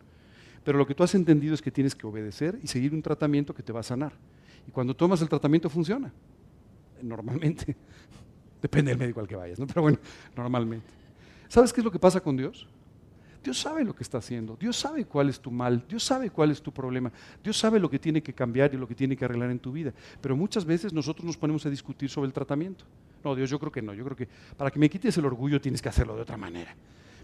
[0.63, 3.54] Pero lo que tú has entendido es que tienes que obedecer y seguir un tratamiento
[3.54, 4.13] que te va a sanar.
[4.67, 6.12] Y cuando tomas el tratamiento funciona,
[7.02, 7.76] normalmente.
[8.62, 9.67] Depende del médico al que vayas, ¿no?
[9.67, 9.98] Pero bueno,
[10.36, 10.86] normalmente.
[11.48, 12.67] ¿Sabes qué es lo que pasa con Dios?
[13.43, 16.52] Dios sabe lo que está haciendo, Dios sabe cuál es tu mal, Dios sabe cuál
[16.52, 19.23] es tu problema, Dios sabe lo que tiene que cambiar y lo que tiene que
[19.23, 19.93] arreglar en tu vida.
[20.19, 22.84] Pero muchas veces nosotros nos ponemos a discutir sobre el tratamiento.
[23.23, 25.62] No, Dios, yo creo que no, yo creo que para que me quites el orgullo
[25.62, 26.75] tienes que hacerlo de otra manera.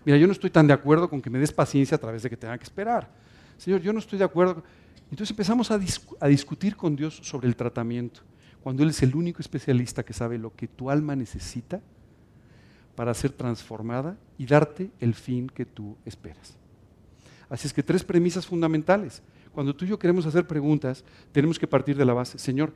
[0.06, 2.30] Mira, yo no estoy tan de acuerdo con que me des paciencia a través de
[2.30, 3.10] que tenga que esperar.
[3.58, 4.63] Señor, yo no estoy de acuerdo.
[5.10, 5.80] Entonces empezamos a,
[6.19, 8.21] a discutir con Dios sobre el tratamiento,
[8.63, 11.82] cuando Él es el único especialista que sabe lo que tu alma necesita
[12.95, 16.55] para ser transformada y darte el fin que tú esperas.
[17.49, 19.21] Así es que tres premisas fundamentales.
[19.53, 22.39] Cuando tú y yo queremos hacer preguntas, tenemos que partir de la base.
[22.39, 22.73] Señor,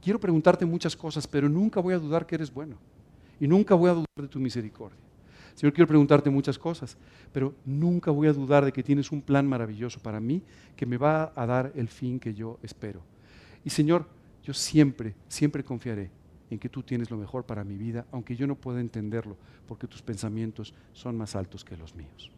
[0.00, 2.76] quiero preguntarte muchas cosas, pero nunca voy a dudar que eres bueno.
[3.40, 4.98] Y nunca voy a dudar de tu misericordia.
[5.54, 6.96] Señor, quiero preguntarte muchas cosas,
[7.32, 10.42] pero nunca voy a dudar de que tienes un plan maravilloso para mí
[10.76, 13.02] que me va a dar el fin que yo espero.
[13.64, 14.06] Y Señor,
[14.42, 16.10] yo siempre, siempre confiaré
[16.52, 19.86] en que tú tienes lo mejor para mi vida, aunque yo no pueda entenderlo, porque
[19.86, 22.30] tus pensamientos son más altos que los míos.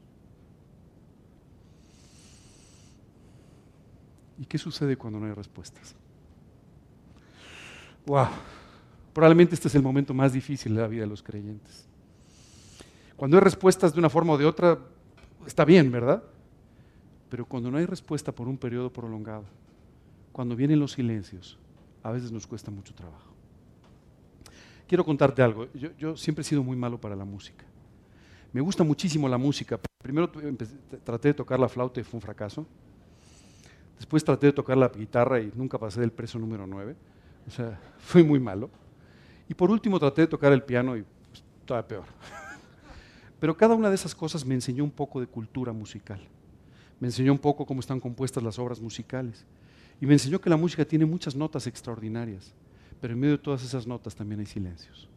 [4.38, 5.96] ¿Y qué sucede cuando no hay respuestas?
[8.06, 8.28] Wow.
[9.12, 11.84] Probablemente este es el momento más difícil de la vida de los creyentes.
[13.16, 14.78] Cuando hay respuestas de una forma o de otra,
[15.44, 16.22] está bien, ¿verdad?
[17.30, 19.44] Pero cuando no hay respuesta por un periodo prolongado,
[20.30, 21.58] cuando vienen los silencios,
[22.04, 23.33] a veces nos cuesta mucho trabajo
[24.86, 25.68] quiero contarte algo.
[25.98, 27.64] Yo, siempre he sido muy malo para la música.
[28.52, 29.78] Me gusta muchísimo la música.
[30.02, 30.30] Primero
[31.02, 32.66] traté de tocar la flauta y fue un fracaso.
[33.96, 36.94] Después traté de tocar la guitarra y nunca pasé del preso número 9.
[37.46, 38.70] O sea, fui muy malo.
[39.48, 42.04] Y por último traté de tocar el piano y pues, todavía peor.
[43.40, 46.20] Pero cada una de esas cosas me enseñó un poco de cultura musical.
[47.00, 49.44] Me enseñó un poco cómo están compuestas las obras musicales.
[50.00, 52.54] Y me enseñó que la música tiene muchas notas extraordinarias.
[53.00, 55.08] Pero en medio de todas esas notas también hay silencios.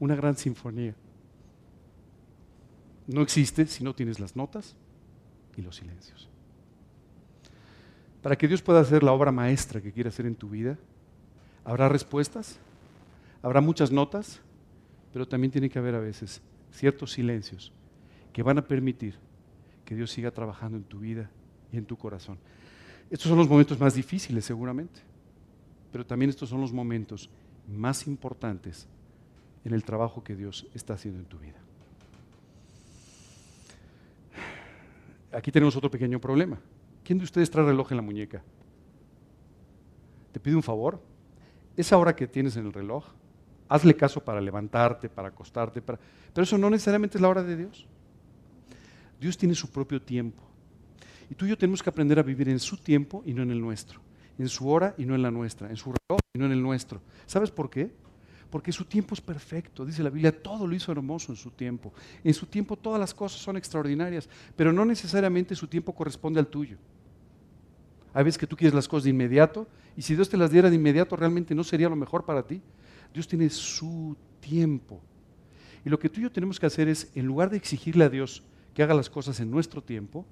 [0.00, 0.94] Una gran sinfonía.
[3.06, 4.76] No existe si no tienes las notas
[5.56, 6.28] y los silencios.
[8.22, 10.76] Para que Dios pueda hacer la obra maestra que quiere hacer en tu vida,
[11.64, 12.58] habrá respuestas,
[13.42, 14.40] habrá muchas notas,
[15.12, 16.42] pero también tiene que haber a veces
[16.72, 17.72] ciertos silencios
[18.32, 19.14] que van a permitir
[19.84, 21.30] que Dios siga trabajando en tu vida
[21.72, 22.38] y en tu corazón.
[23.10, 25.00] Estos son los momentos más difíciles seguramente,
[25.92, 27.30] pero también estos son los momentos
[27.66, 28.88] más importantes
[29.64, 31.58] en el trabajo que Dios está haciendo en tu vida.
[35.32, 36.58] Aquí tenemos otro pequeño problema.
[37.04, 38.42] ¿Quién de ustedes trae reloj en la muñeca?
[40.32, 41.02] Te pido un favor.
[41.76, 43.04] Esa hora que tienes en el reloj,
[43.68, 45.98] hazle caso para levantarte, para acostarte, para...
[46.32, 47.86] pero eso no necesariamente es la hora de Dios.
[49.20, 50.42] Dios tiene su propio tiempo.
[51.30, 53.50] Y tú y yo tenemos que aprender a vivir en su tiempo y no en
[53.50, 54.00] el nuestro.
[54.38, 55.68] En su hora y no en la nuestra.
[55.68, 57.00] En su reloj y no en el nuestro.
[57.26, 57.90] ¿Sabes por qué?
[58.50, 59.84] Porque su tiempo es perfecto.
[59.84, 61.92] Dice la Biblia, todo lo hizo hermoso en su tiempo.
[62.24, 66.46] En su tiempo todas las cosas son extraordinarias, pero no necesariamente su tiempo corresponde al
[66.46, 66.78] tuyo.
[68.14, 70.70] Hay veces que tú quieres las cosas de inmediato y si Dios te las diera
[70.70, 72.62] de inmediato realmente no sería lo mejor para ti.
[73.12, 75.00] Dios tiene su tiempo.
[75.84, 78.08] Y lo que tú y yo tenemos que hacer es, en lugar de exigirle a
[78.08, 78.42] Dios
[78.74, 80.24] que haga las cosas en nuestro tiempo,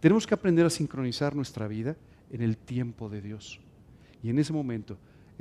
[0.00, 1.96] tenemos que aprender a sincronizar nuestra vida
[2.30, 3.60] en el tiempo de Dios.
[4.22, 4.96] Y en ese momento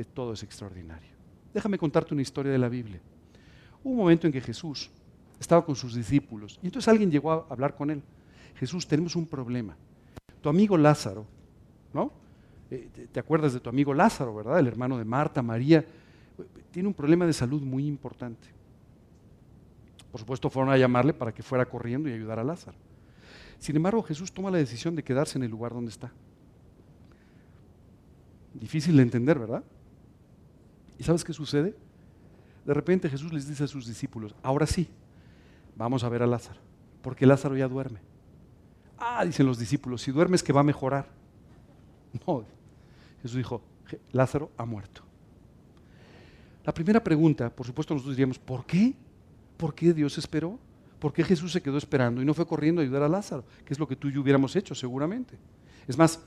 [0.05, 1.09] todo es extraordinario.
[1.53, 2.99] Déjame contarte una historia de la Biblia.
[3.83, 4.89] Hubo un momento en que Jesús
[5.39, 8.01] estaba con sus discípulos y entonces alguien llegó a hablar con él.
[8.55, 9.75] Jesús, tenemos un problema.
[10.41, 11.25] Tu amigo Lázaro,
[11.93, 12.11] ¿no?
[12.69, 14.59] Eh, ¿Te acuerdas de tu amigo Lázaro, verdad?
[14.59, 15.85] El hermano de Marta, María.
[16.71, 18.47] Tiene un problema de salud muy importante.
[20.11, 22.77] Por supuesto, fueron a llamarle para que fuera corriendo y ayudara a Lázaro.
[23.59, 26.11] Sin embargo, Jesús toma la decisión de quedarse en el lugar donde está.
[28.59, 29.63] Difícil de entender, ¿verdad?
[30.97, 31.75] ¿Y sabes qué sucede?
[32.65, 34.89] De repente Jesús les dice a sus discípulos, ahora sí,
[35.75, 36.59] vamos a ver a Lázaro,
[37.01, 37.99] porque Lázaro ya duerme.
[38.97, 41.07] Ah, dicen los discípulos, si duermes que va a mejorar.
[42.25, 42.45] No,
[43.21, 43.61] Jesús dijo,
[44.11, 45.01] Lázaro ha muerto.
[46.65, 48.95] La primera pregunta, por supuesto nosotros diríamos, ¿por qué?
[49.55, 50.59] ¿Por qué Dios esperó?
[50.99, 53.45] ¿Por qué Jesús se quedó esperando y no fue corriendo a ayudar a Lázaro?
[53.63, 55.37] Que es lo que tú y yo hubiéramos hecho seguramente.
[55.87, 56.19] Es más,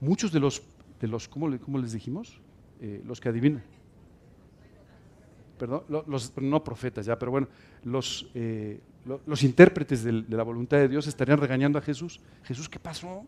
[0.00, 0.62] muchos de los,
[1.00, 2.40] de los ¿cómo, les dijimos?
[2.80, 3.62] Eh, los que adivinan.
[5.58, 7.48] Perdón, los, no profetas ya, pero bueno,
[7.84, 8.80] los, eh,
[9.26, 12.20] los intérpretes de, de la voluntad de Dios estarían regañando a Jesús.
[12.44, 13.26] Jesús, ¿qué pasó?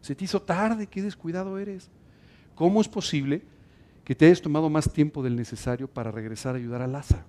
[0.00, 1.90] Se te hizo tarde, qué descuidado eres.
[2.54, 3.42] ¿Cómo es posible
[4.04, 7.24] que te hayas tomado más tiempo del necesario para regresar a ayudar a Lázaro?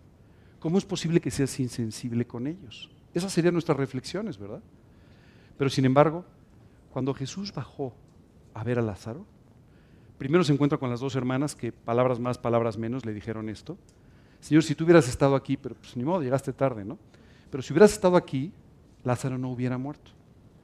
[0.60, 2.90] ¿Cómo es posible que seas insensible con ellos?
[3.14, 4.62] Esas serían nuestras reflexiones, ¿verdad?
[5.58, 6.26] Pero sin embargo,
[6.92, 7.94] cuando Jesús bajó
[8.54, 9.26] a ver a Lázaro,
[10.22, 13.76] primero se encuentra con las dos hermanas que palabras más, palabras menos le dijeron esto.
[14.40, 17.00] Señor, si tú hubieras estado aquí, pero pues ni modo, llegaste tarde, ¿no?
[17.50, 18.52] Pero si hubieras estado aquí,
[19.04, 20.12] Lázaro no hubiera muerto.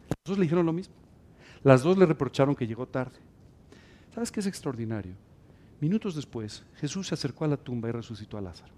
[0.09, 0.93] Las dos le dijeron lo mismo.
[1.63, 3.17] Las dos le reprocharon que llegó tarde.
[4.13, 5.15] ¿Sabes qué es extraordinario?
[5.81, 8.77] Minutos después, Jesús se acercó a la tumba y resucitó a Lázaro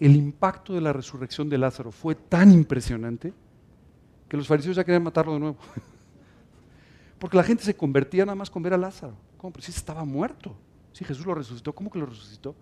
[0.00, 3.34] el impacto de la resurrección de Lázaro fue tan impresionante
[4.26, 5.56] que los fariseos ya querían matarlo de nuevo.
[7.18, 9.16] Porque la gente se convertía nada más con ver a Lázaro.
[9.36, 9.52] ¿Cómo?
[9.52, 10.56] Pero si estaba muerto.
[10.92, 12.54] Si Jesús lo resucitó, ¿cómo que lo resucitó?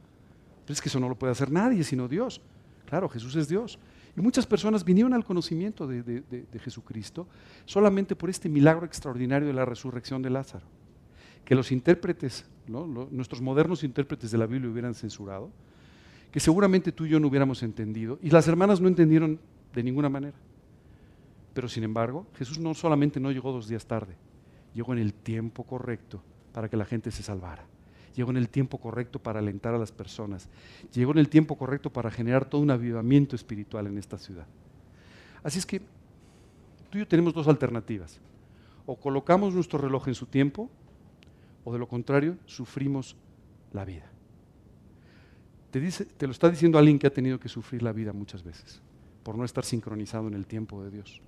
[0.65, 2.41] Pero es que eso no lo puede hacer nadie sino Dios.
[2.87, 3.79] Claro, Jesús es Dios.
[4.17, 7.27] Y muchas personas vinieron al conocimiento de, Jesucristo
[7.67, 10.65] solamente por este milagro extraordinario de la resurrección de Lázaro.
[11.45, 15.51] Que los intérpretes, nuestros modernos intérpretes de la Biblia hubieran censurado,
[16.33, 18.19] que seguramente tú y yo no hubiéramos entendido.
[18.23, 19.39] Y las hermanas no entendieron
[19.75, 20.37] de ninguna manera.
[21.53, 24.17] Pero sin embargo, Jesús no solamente no llegó dos días tarde,
[24.77, 27.65] llegó en el tiempo correcto para que la gente se salvara.
[28.15, 30.49] Llegó en el tiempo correcto para alentar a las personas.
[30.93, 34.47] Llegó en el tiempo correcto para generar todo un avivamiento espiritual en esta ciudad.
[35.43, 38.21] Así es que tú y yo tenemos dos alternativas.
[38.85, 40.71] O colocamos nuestro reloj en su tiempo,
[41.65, 43.17] o de lo contrario, sufrimos
[43.73, 44.11] la vida.
[45.71, 48.81] Te, lo está diciendo alguien que ha tenido que sufrir la vida muchas veces
[49.23, 51.21] por no estar sincronizado en el tiempo de Dios.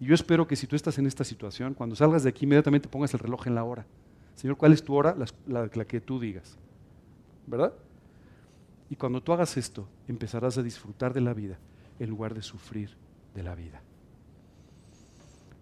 [0.00, 2.88] Y yo espero que si tú estás en esta situación, cuando salgas de aquí, inmediatamente
[2.88, 3.86] pongas el reloj en la hora.
[4.34, 5.16] Señor, ¿cuál es tu hora?
[5.46, 6.56] La, que tú digas.
[7.46, 7.72] ¿Verdad?
[8.90, 11.58] Y cuando tú hagas esto, empezarás a disfrutar de la vida
[11.98, 12.90] en lugar de sufrir
[13.34, 13.80] de la vida.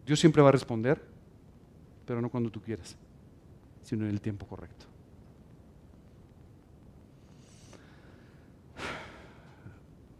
[0.04, 1.00] Dios siempre va a responder,
[2.06, 2.96] pero no cuando tú quieras,
[3.82, 4.86] sino en el tiempo correcto.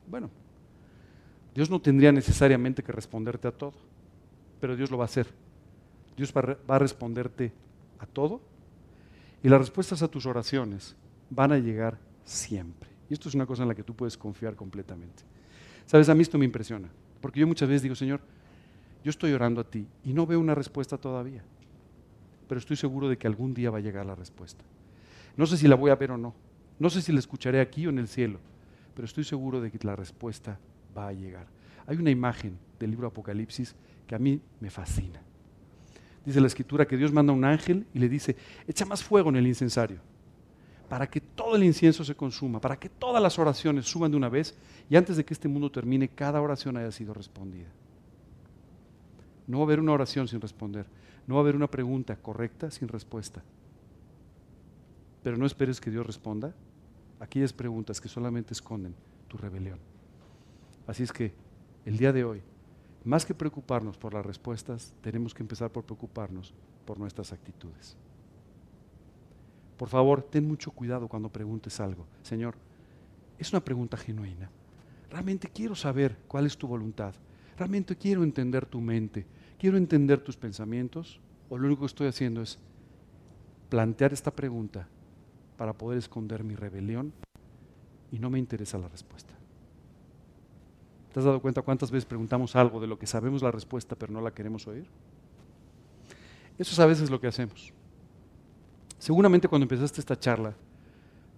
[0.09, 0.31] Bueno,
[1.55, 3.75] Dios no tendría necesariamente que responderte a todo,
[4.61, 5.27] pero Dios lo va a hacer.
[6.17, 7.53] Dios va a responderte
[7.99, 8.41] a todo
[9.43, 10.97] y las respuestas a tus oraciones
[11.31, 12.89] van a llegar siempre.
[13.11, 15.23] Y esto es una cosa en la que tú puedes confiar completamente.
[15.87, 16.89] Sabes, a mí esto me impresiona,
[17.21, 18.21] porque yo muchas veces digo, Señor,
[19.05, 21.43] yo estoy orando a ti y no veo una respuesta todavía.
[22.49, 24.65] pero estoy seguro de que algún día va a llegar la respuesta.
[25.37, 26.35] No sé si la voy a ver o no.
[26.79, 28.39] No sé si la escucharé aquí o en el cielo,
[28.95, 30.59] pero estoy seguro de que la respuesta
[30.97, 31.47] va a llegar.
[31.87, 33.75] Hay una imagen del libro Apocalipsis
[34.07, 35.21] que a mí me fascina.
[36.25, 38.37] Dice la escritura que Dios manda a un ángel y le dice,
[38.67, 39.99] echa más fuego en el incensario,
[40.89, 44.29] para que todo el incienso se consuma, para que todas las oraciones suban de una
[44.29, 44.57] vez
[44.89, 47.69] y antes de que este mundo termine, cada oración haya sido respondida.
[49.47, 50.87] No va a haber una oración sin responder,
[51.27, 53.43] no va a haber una pregunta correcta sin respuesta.
[55.23, 56.55] Pero no esperes que Dios responda
[57.21, 58.95] aquellas preguntas que solamente esconden
[59.29, 59.79] tu rebelión.
[60.87, 61.33] Así es que
[61.85, 62.43] el día de hoy,
[63.05, 66.55] más que preocuparnos por las respuestas, tenemos que empezar por preocuparnos
[66.87, 67.97] por nuestras actitudes.
[69.77, 72.07] Por favor, ten mucho cuidado cuando preguntes algo.
[72.23, 72.55] Señor,
[73.39, 74.51] es una pregunta genuina.
[75.11, 77.15] Realmente quiero saber cuál es tu voluntad.
[77.59, 79.27] Realmente quiero entender tu mente.
[79.59, 81.21] Quiero entender tus pensamientos.
[81.51, 82.59] O lo único que estoy haciendo es
[83.69, 84.89] plantear esta pregunta
[85.57, 87.13] para poder esconder mi rebelión
[88.11, 89.34] y no me interesa la respuesta.
[91.15, 94.13] ¿Te has dado cuenta cuántas veces preguntamos algo de lo que sabemos la respuesta pero
[94.13, 94.85] no la queremos oír?
[96.59, 97.73] Eso es a veces lo que hacemos.
[98.99, 100.55] Seguramente cuando empezaste esta charla,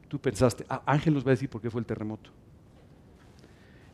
[0.08, 2.30] tú pensaste, ah, Ángel nos va a decir por qué fue el terremoto.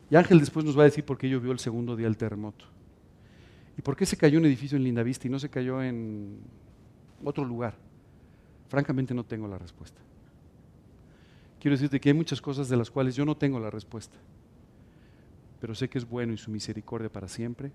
[0.09, 2.63] Y Ángel después nos va a decir por qué llovió el segundo día del terremoto.
[3.77, 6.39] ¿Y por qué se cayó un edificio en Lindavista y no se cayó en
[7.25, 7.75] otro lugar?
[8.69, 9.99] Francamente no tengo la respuesta.
[11.59, 14.15] Quiero decirte que hay muchas cosas de las cuales yo no tengo la respuesta,
[15.63, 17.71] pero sé que es bueno y su misericordia para siempre.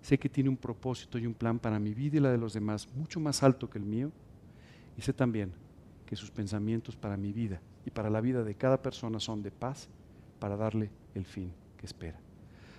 [0.00, 2.52] Sé que tiene un propósito y un plan para mi vida y la de los
[2.52, 4.12] demás mucho más alto que el mío.
[4.96, 5.50] Y sé también
[6.06, 9.50] que sus pensamientos para mi vida y para la vida de cada persona son de
[9.50, 9.88] paz
[10.38, 12.20] para darle el fin que espera.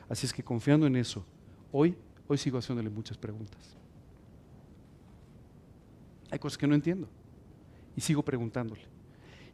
[0.08, 1.26] Así es que confiando en eso,
[1.74, 1.94] hoy,
[2.30, 3.76] hoy sigo haciéndole muchas preguntas.
[6.32, 7.10] Hay cosas que no entiendo
[7.98, 8.84] y sigo preguntándole.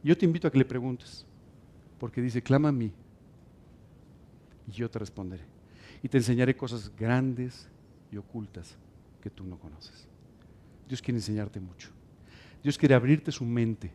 [0.04, 1.26] yo te invito a que le preguntes,
[1.98, 2.92] porque dice, clama a mí
[4.66, 5.44] y yo te responderé.
[6.02, 7.68] Y te enseñaré cosas grandes
[8.10, 8.76] y ocultas
[9.20, 10.06] que tú no conoces.
[10.88, 11.90] Dios quiere enseñarte mucho.
[12.62, 13.92] Dios quiere abrirte su mente.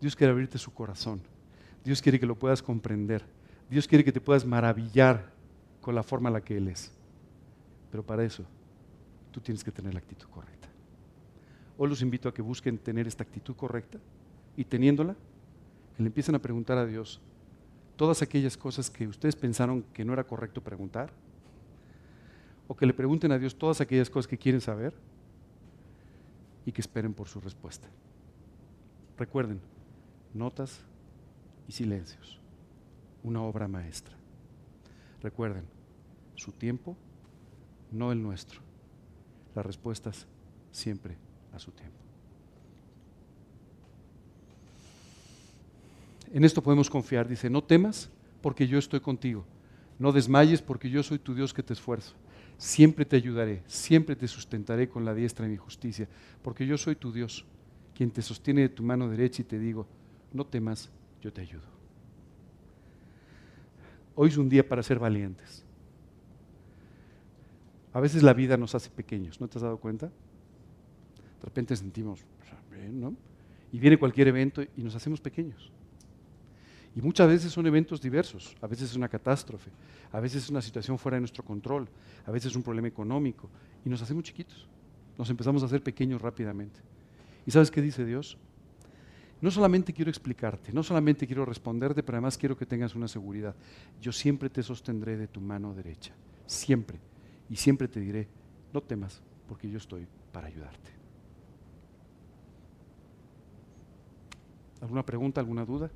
[0.00, 1.20] Dios quiere abrirte su corazón.
[1.84, 3.24] Dios quiere que lo puedas comprender.
[3.70, 5.32] Dios quiere que te puedas maravillar
[5.80, 6.92] con la forma en la que Él es.
[7.90, 8.44] Pero para eso,
[9.30, 10.68] tú tienes que tener la actitud correcta.
[11.76, 13.98] Hoy los invito a que busquen tener esta actitud correcta
[14.56, 15.14] y teniéndola,
[15.96, 17.20] que le empiecen a preguntar a Dios
[17.98, 21.10] todas aquellas cosas que ustedes pensaron que no era correcto preguntar,
[22.68, 24.94] o que le pregunten a Dios todas aquellas cosas que quieren saber
[26.64, 27.88] y que esperen por su respuesta.
[29.16, 29.60] Recuerden,
[30.32, 30.80] notas
[31.66, 32.38] y silencios,
[33.24, 34.14] una obra maestra.
[35.20, 35.64] Recuerden,
[36.36, 36.96] su tiempo,
[37.90, 38.60] no el nuestro.
[39.56, 40.28] Las respuestas
[40.70, 41.16] siempre
[41.52, 42.07] a su tiempo.
[46.32, 47.28] En esto podemos confiar.
[47.28, 48.10] Dice, no temas
[48.40, 49.44] porque yo estoy contigo.
[49.98, 52.14] No desmayes porque yo soy tu Dios que te esfuerzo.
[52.56, 56.08] Siempre te ayudaré, siempre te sustentaré con la diestra de mi justicia,
[56.42, 57.44] porque yo soy tu Dios,
[57.94, 59.86] quien te sostiene de tu mano derecha y te digo,
[60.32, 61.62] no temas, yo te ayudo.
[64.16, 65.64] Hoy es un día para ser valientes.
[67.92, 70.10] A veces la vida nos hace pequeños, ¿no te has dado cuenta?
[71.40, 72.24] de repente sentimos,
[72.92, 73.14] ¿no?
[73.72, 75.70] Y viene cualquier evento y nos hacemos pequeños.
[76.98, 79.70] Y muchas veces son eventos diversos, a veces es una catástrofe,
[80.10, 81.88] a veces es una situación fuera de nuestro control,
[82.26, 83.48] a veces es un problema económico,
[83.84, 84.66] y nos hacemos chiquitos,
[85.16, 86.80] nos empezamos a hacer pequeños rápidamente.
[87.46, 88.36] ¿Y sabes qué dice Dios?
[89.40, 93.54] No solamente quiero explicarte, no solamente quiero responderte, pero además quiero que tengas una seguridad.
[94.00, 96.12] Yo siempre te sostendré de tu mano derecha,
[96.46, 96.98] siempre.
[97.48, 98.26] Y siempre te diré,
[98.72, 100.90] no temas, porque yo estoy para ayudarte.
[104.80, 105.92] ¿Alguna pregunta, alguna duda?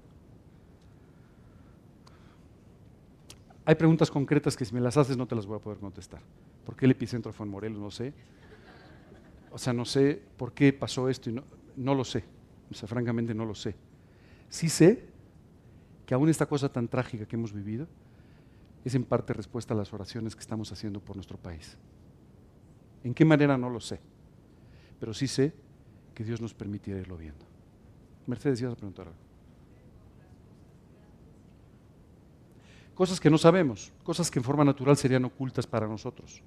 [3.65, 6.21] Hay preguntas concretas que si me las haces no te las voy a poder contestar.
[6.65, 7.79] ¿Por qué el epicentro fue en Morelos?
[7.79, 8.13] No sé.
[9.51, 11.45] O sea, no sé por qué pasó esto y no,
[11.77, 12.25] no lo sé.
[12.71, 13.75] O sea, francamente no lo sé.
[14.49, 15.05] Sí sé
[16.07, 17.87] que aún esta cosa tan trágica que hemos vivido
[18.85, 21.77] es en parte respuesta a las oraciones que estamos haciendo por nuestro país.
[23.05, 23.57] ¿En qué manera?
[23.57, 24.01] No lo sé.
[24.99, 25.53] Pero sí sé
[26.15, 27.45] que Dios nos permitirá irlo viendo.
[28.27, 29.32] Mercedes, ibas a preguntar algo.
[33.03, 36.41] Cosas que no sabemos, cosas que en forma natural serían ocultas para nosotros.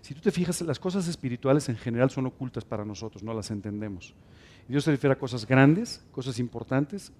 [0.00, 3.50] Si tú te fijas, las cosas espirituales en general son ocultas para nosotros, no las
[3.50, 4.14] entendemos.
[4.68, 7.10] Dios se refiere a cosas grandes, cosas importantes,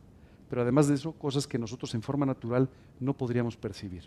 [0.49, 2.69] pero además de eso, cosas que nosotros en forma natural
[3.01, 4.05] no podríamos percibir.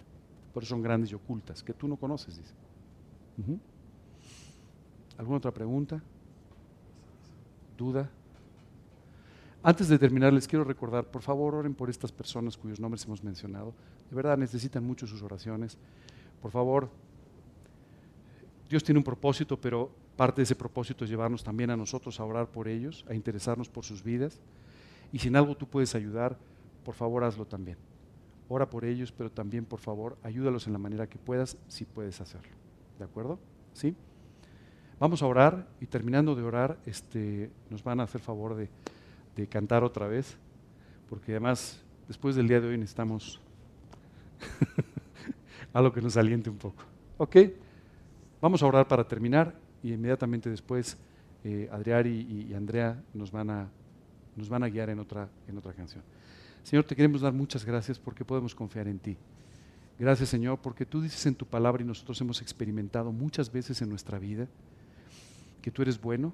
[0.54, 2.54] Por eso son grandes y ocultas, que tú no conoces, dice.
[5.18, 6.02] ¿Alguna otra pregunta?
[7.78, 8.10] duda.
[9.68, 13.24] Antes de terminar, les quiero recordar, por favor, oren por estas personas cuyos nombres hemos
[13.24, 13.74] mencionado.
[14.12, 15.76] De verdad necesitan mucho sus oraciones.
[16.40, 16.88] Por favor,
[18.70, 22.26] Dios tiene un propósito, pero parte de ese propósito es llevarnos también a nosotros a
[22.26, 24.40] orar por ellos, a interesarnos por sus vidas.
[25.12, 26.38] Y si en algo tú puedes ayudar,
[26.84, 27.80] por favor hazlo también.
[28.48, 32.22] Ora por ellos, pero también, por favor, ayúdalos en la manera que puedas, si puedes
[32.22, 32.54] hacerlo.
[33.00, 33.40] ¿De acuerdo?
[33.74, 33.96] ¿Sí?
[35.00, 38.70] Vamos a orar y terminando de orar, este, nos van a hacer favor de,
[39.36, 40.38] de cantar otra vez,
[41.10, 43.40] porque además, después del día de hoy necesitamos
[45.74, 46.84] algo que nos aliente un poco.
[47.18, 47.38] ¿Ok?
[48.42, 50.98] Vamos a orar para terminar y inmediatamente después
[51.44, 53.70] eh, Adriari y, Andrea nos van a,
[54.36, 56.04] nos van a guiar en otra, en otra canción.
[56.64, 59.18] Señor, te queremos dar muchas gracias porque podemos confiar en ti.
[59.98, 63.90] Gracias, Señor, porque tú dices en tu palabra y nosotros hemos experimentado muchas veces en
[63.90, 64.48] nuestra vida
[65.62, 66.34] que tú eres bueno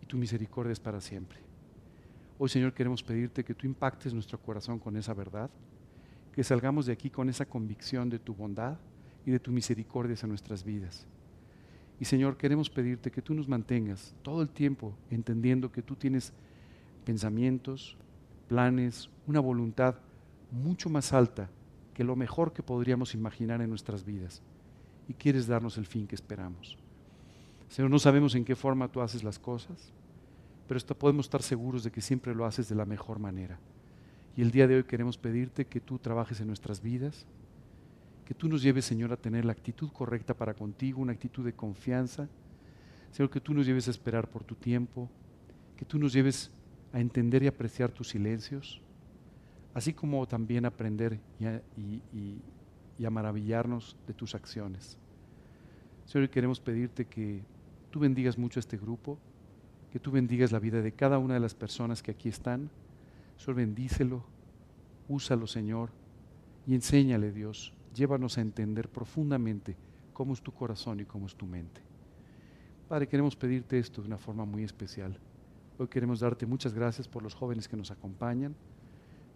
[0.00, 1.51] y tu misericordia es para siempre.
[2.44, 5.48] Hoy, Señor, queremos pedirte que tú impactes nuestro corazón con esa verdad,
[6.32, 8.78] que salgamos de aquí con esa convicción de tu bondad
[9.24, 11.06] y de tu misericordia en nuestras vidas.
[12.00, 16.32] Y Señor, queremos pedirte que tú nos mantengas todo el tiempo entendiendo que tú tienes
[17.04, 17.96] pensamientos,
[18.48, 19.94] planes, una voluntad
[20.50, 21.48] mucho más alta
[21.94, 24.42] que lo mejor que podríamos imaginar en nuestras vidas.
[25.06, 26.76] Y quieres darnos el fin que esperamos.
[27.68, 29.92] Señor, no sabemos en qué forma tú haces las cosas,
[30.68, 33.58] pero podemos estar seguros de que siempre lo haces de la mejor manera.
[34.36, 37.26] Y el día de hoy queremos pedirte que tú trabajes en nuestras vidas,
[38.24, 41.52] que tú nos lleves, Señor, a tener la actitud correcta para contigo, una actitud de
[41.52, 42.28] confianza.
[43.10, 45.10] Señor, que tú nos lleves a esperar por tu tiempo,
[45.76, 46.50] que tú nos lleves
[46.92, 48.80] a entender y apreciar tus silencios,
[49.74, 54.96] así como también aprender y a, maravillarnos de tus acciones.
[56.06, 57.42] Señor, queremos pedirte que
[57.90, 59.18] tú bendigas mucho a este grupo,
[59.92, 62.70] que tú bendigas la vida de cada una de las personas que aquí están.
[63.36, 64.24] Señor, bendícelo,
[65.06, 65.90] úsalo, Señor,
[66.66, 69.76] y enséñale, Dios, llévanos a entender profundamente
[70.14, 71.82] cómo es tu corazón y cómo es tu mente.
[72.88, 75.18] Padre, queremos pedirte esto de una forma muy especial.
[75.76, 78.54] Hoy queremos darte muchas gracias por los jóvenes que nos acompañan.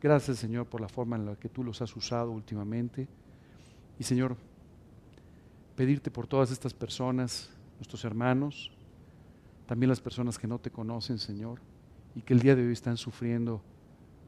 [0.00, 3.08] Gracias, Señor, por la forma en la que tú los has usado últimamente.
[3.98, 4.36] Y, Señor,
[5.74, 8.70] pedirte por todas estas personas, nuestros hermanos,
[9.66, 11.60] también las personas que no te conocen, Señor,
[12.14, 13.62] y que el día de hoy están sufriendo,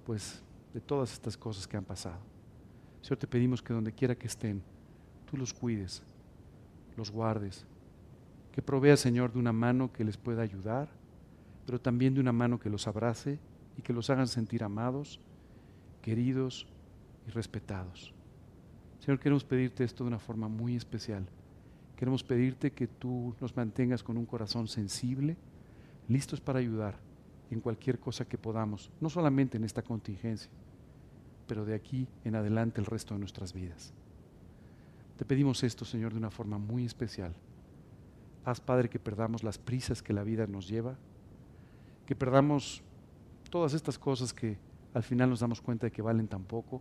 [0.05, 0.43] pues,
[0.75, 2.21] de todas estas cosas que han pasado.
[3.01, 4.63] Señor, te pedimos que donde quiera que estén,
[5.31, 6.03] tú los cuides,
[6.97, 7.65] los guardes,
[8.53, 10.89] que proveas, Señor, de una mano que les pueda ayudar
[11.69, 13.39] pero también de una mano que los abrace
[13.77, 15.21] y que los hagan sentir amados,
[16.01, 16.67] queridos
[17.27, 18.15] y respetados.
[19.01, 21.29] Señor, queremos pedirte esto de una forma muy especial.
[21.99, 25.37] Queremos pedirte que tú nos mantengas con un corazón sensible,
[26.09, 26.97] listos para ayudar
[27.51, 30.51] en cualquier cosa que podamos, no solamente en esta contingencia,
[31.47, 33.93] pero de aquí en adelante el resto de nuestras vidas.
[35.17, 37.35] Te pedimos esto, Señor, de una forma muy especial.
[38.45, 40.97] Haz, Padre, que perdamos las prisas que la vida nos lleva
[42.09, 42.83] que perdamos
[43.51, 44.57] todas estas cosas que
[44.95, 46.81] al final nos damos cuenta de que valen tan poco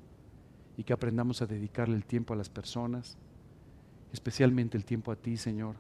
[0.77, 3.17] y que aprendamos a dedicarle el tiempo a las personas,
[4.13, 5.75] especialmente el tiempo a ti, Señor,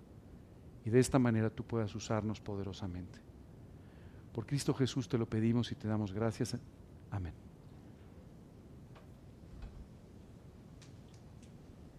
[0.85, 3.19] y de esta manera tú puedas usarnos poderosamente.
[4.33, 6.55] Por Cristo Jesús te lo pedimos y te damos gracias.
[7.11, 7.46] Amén.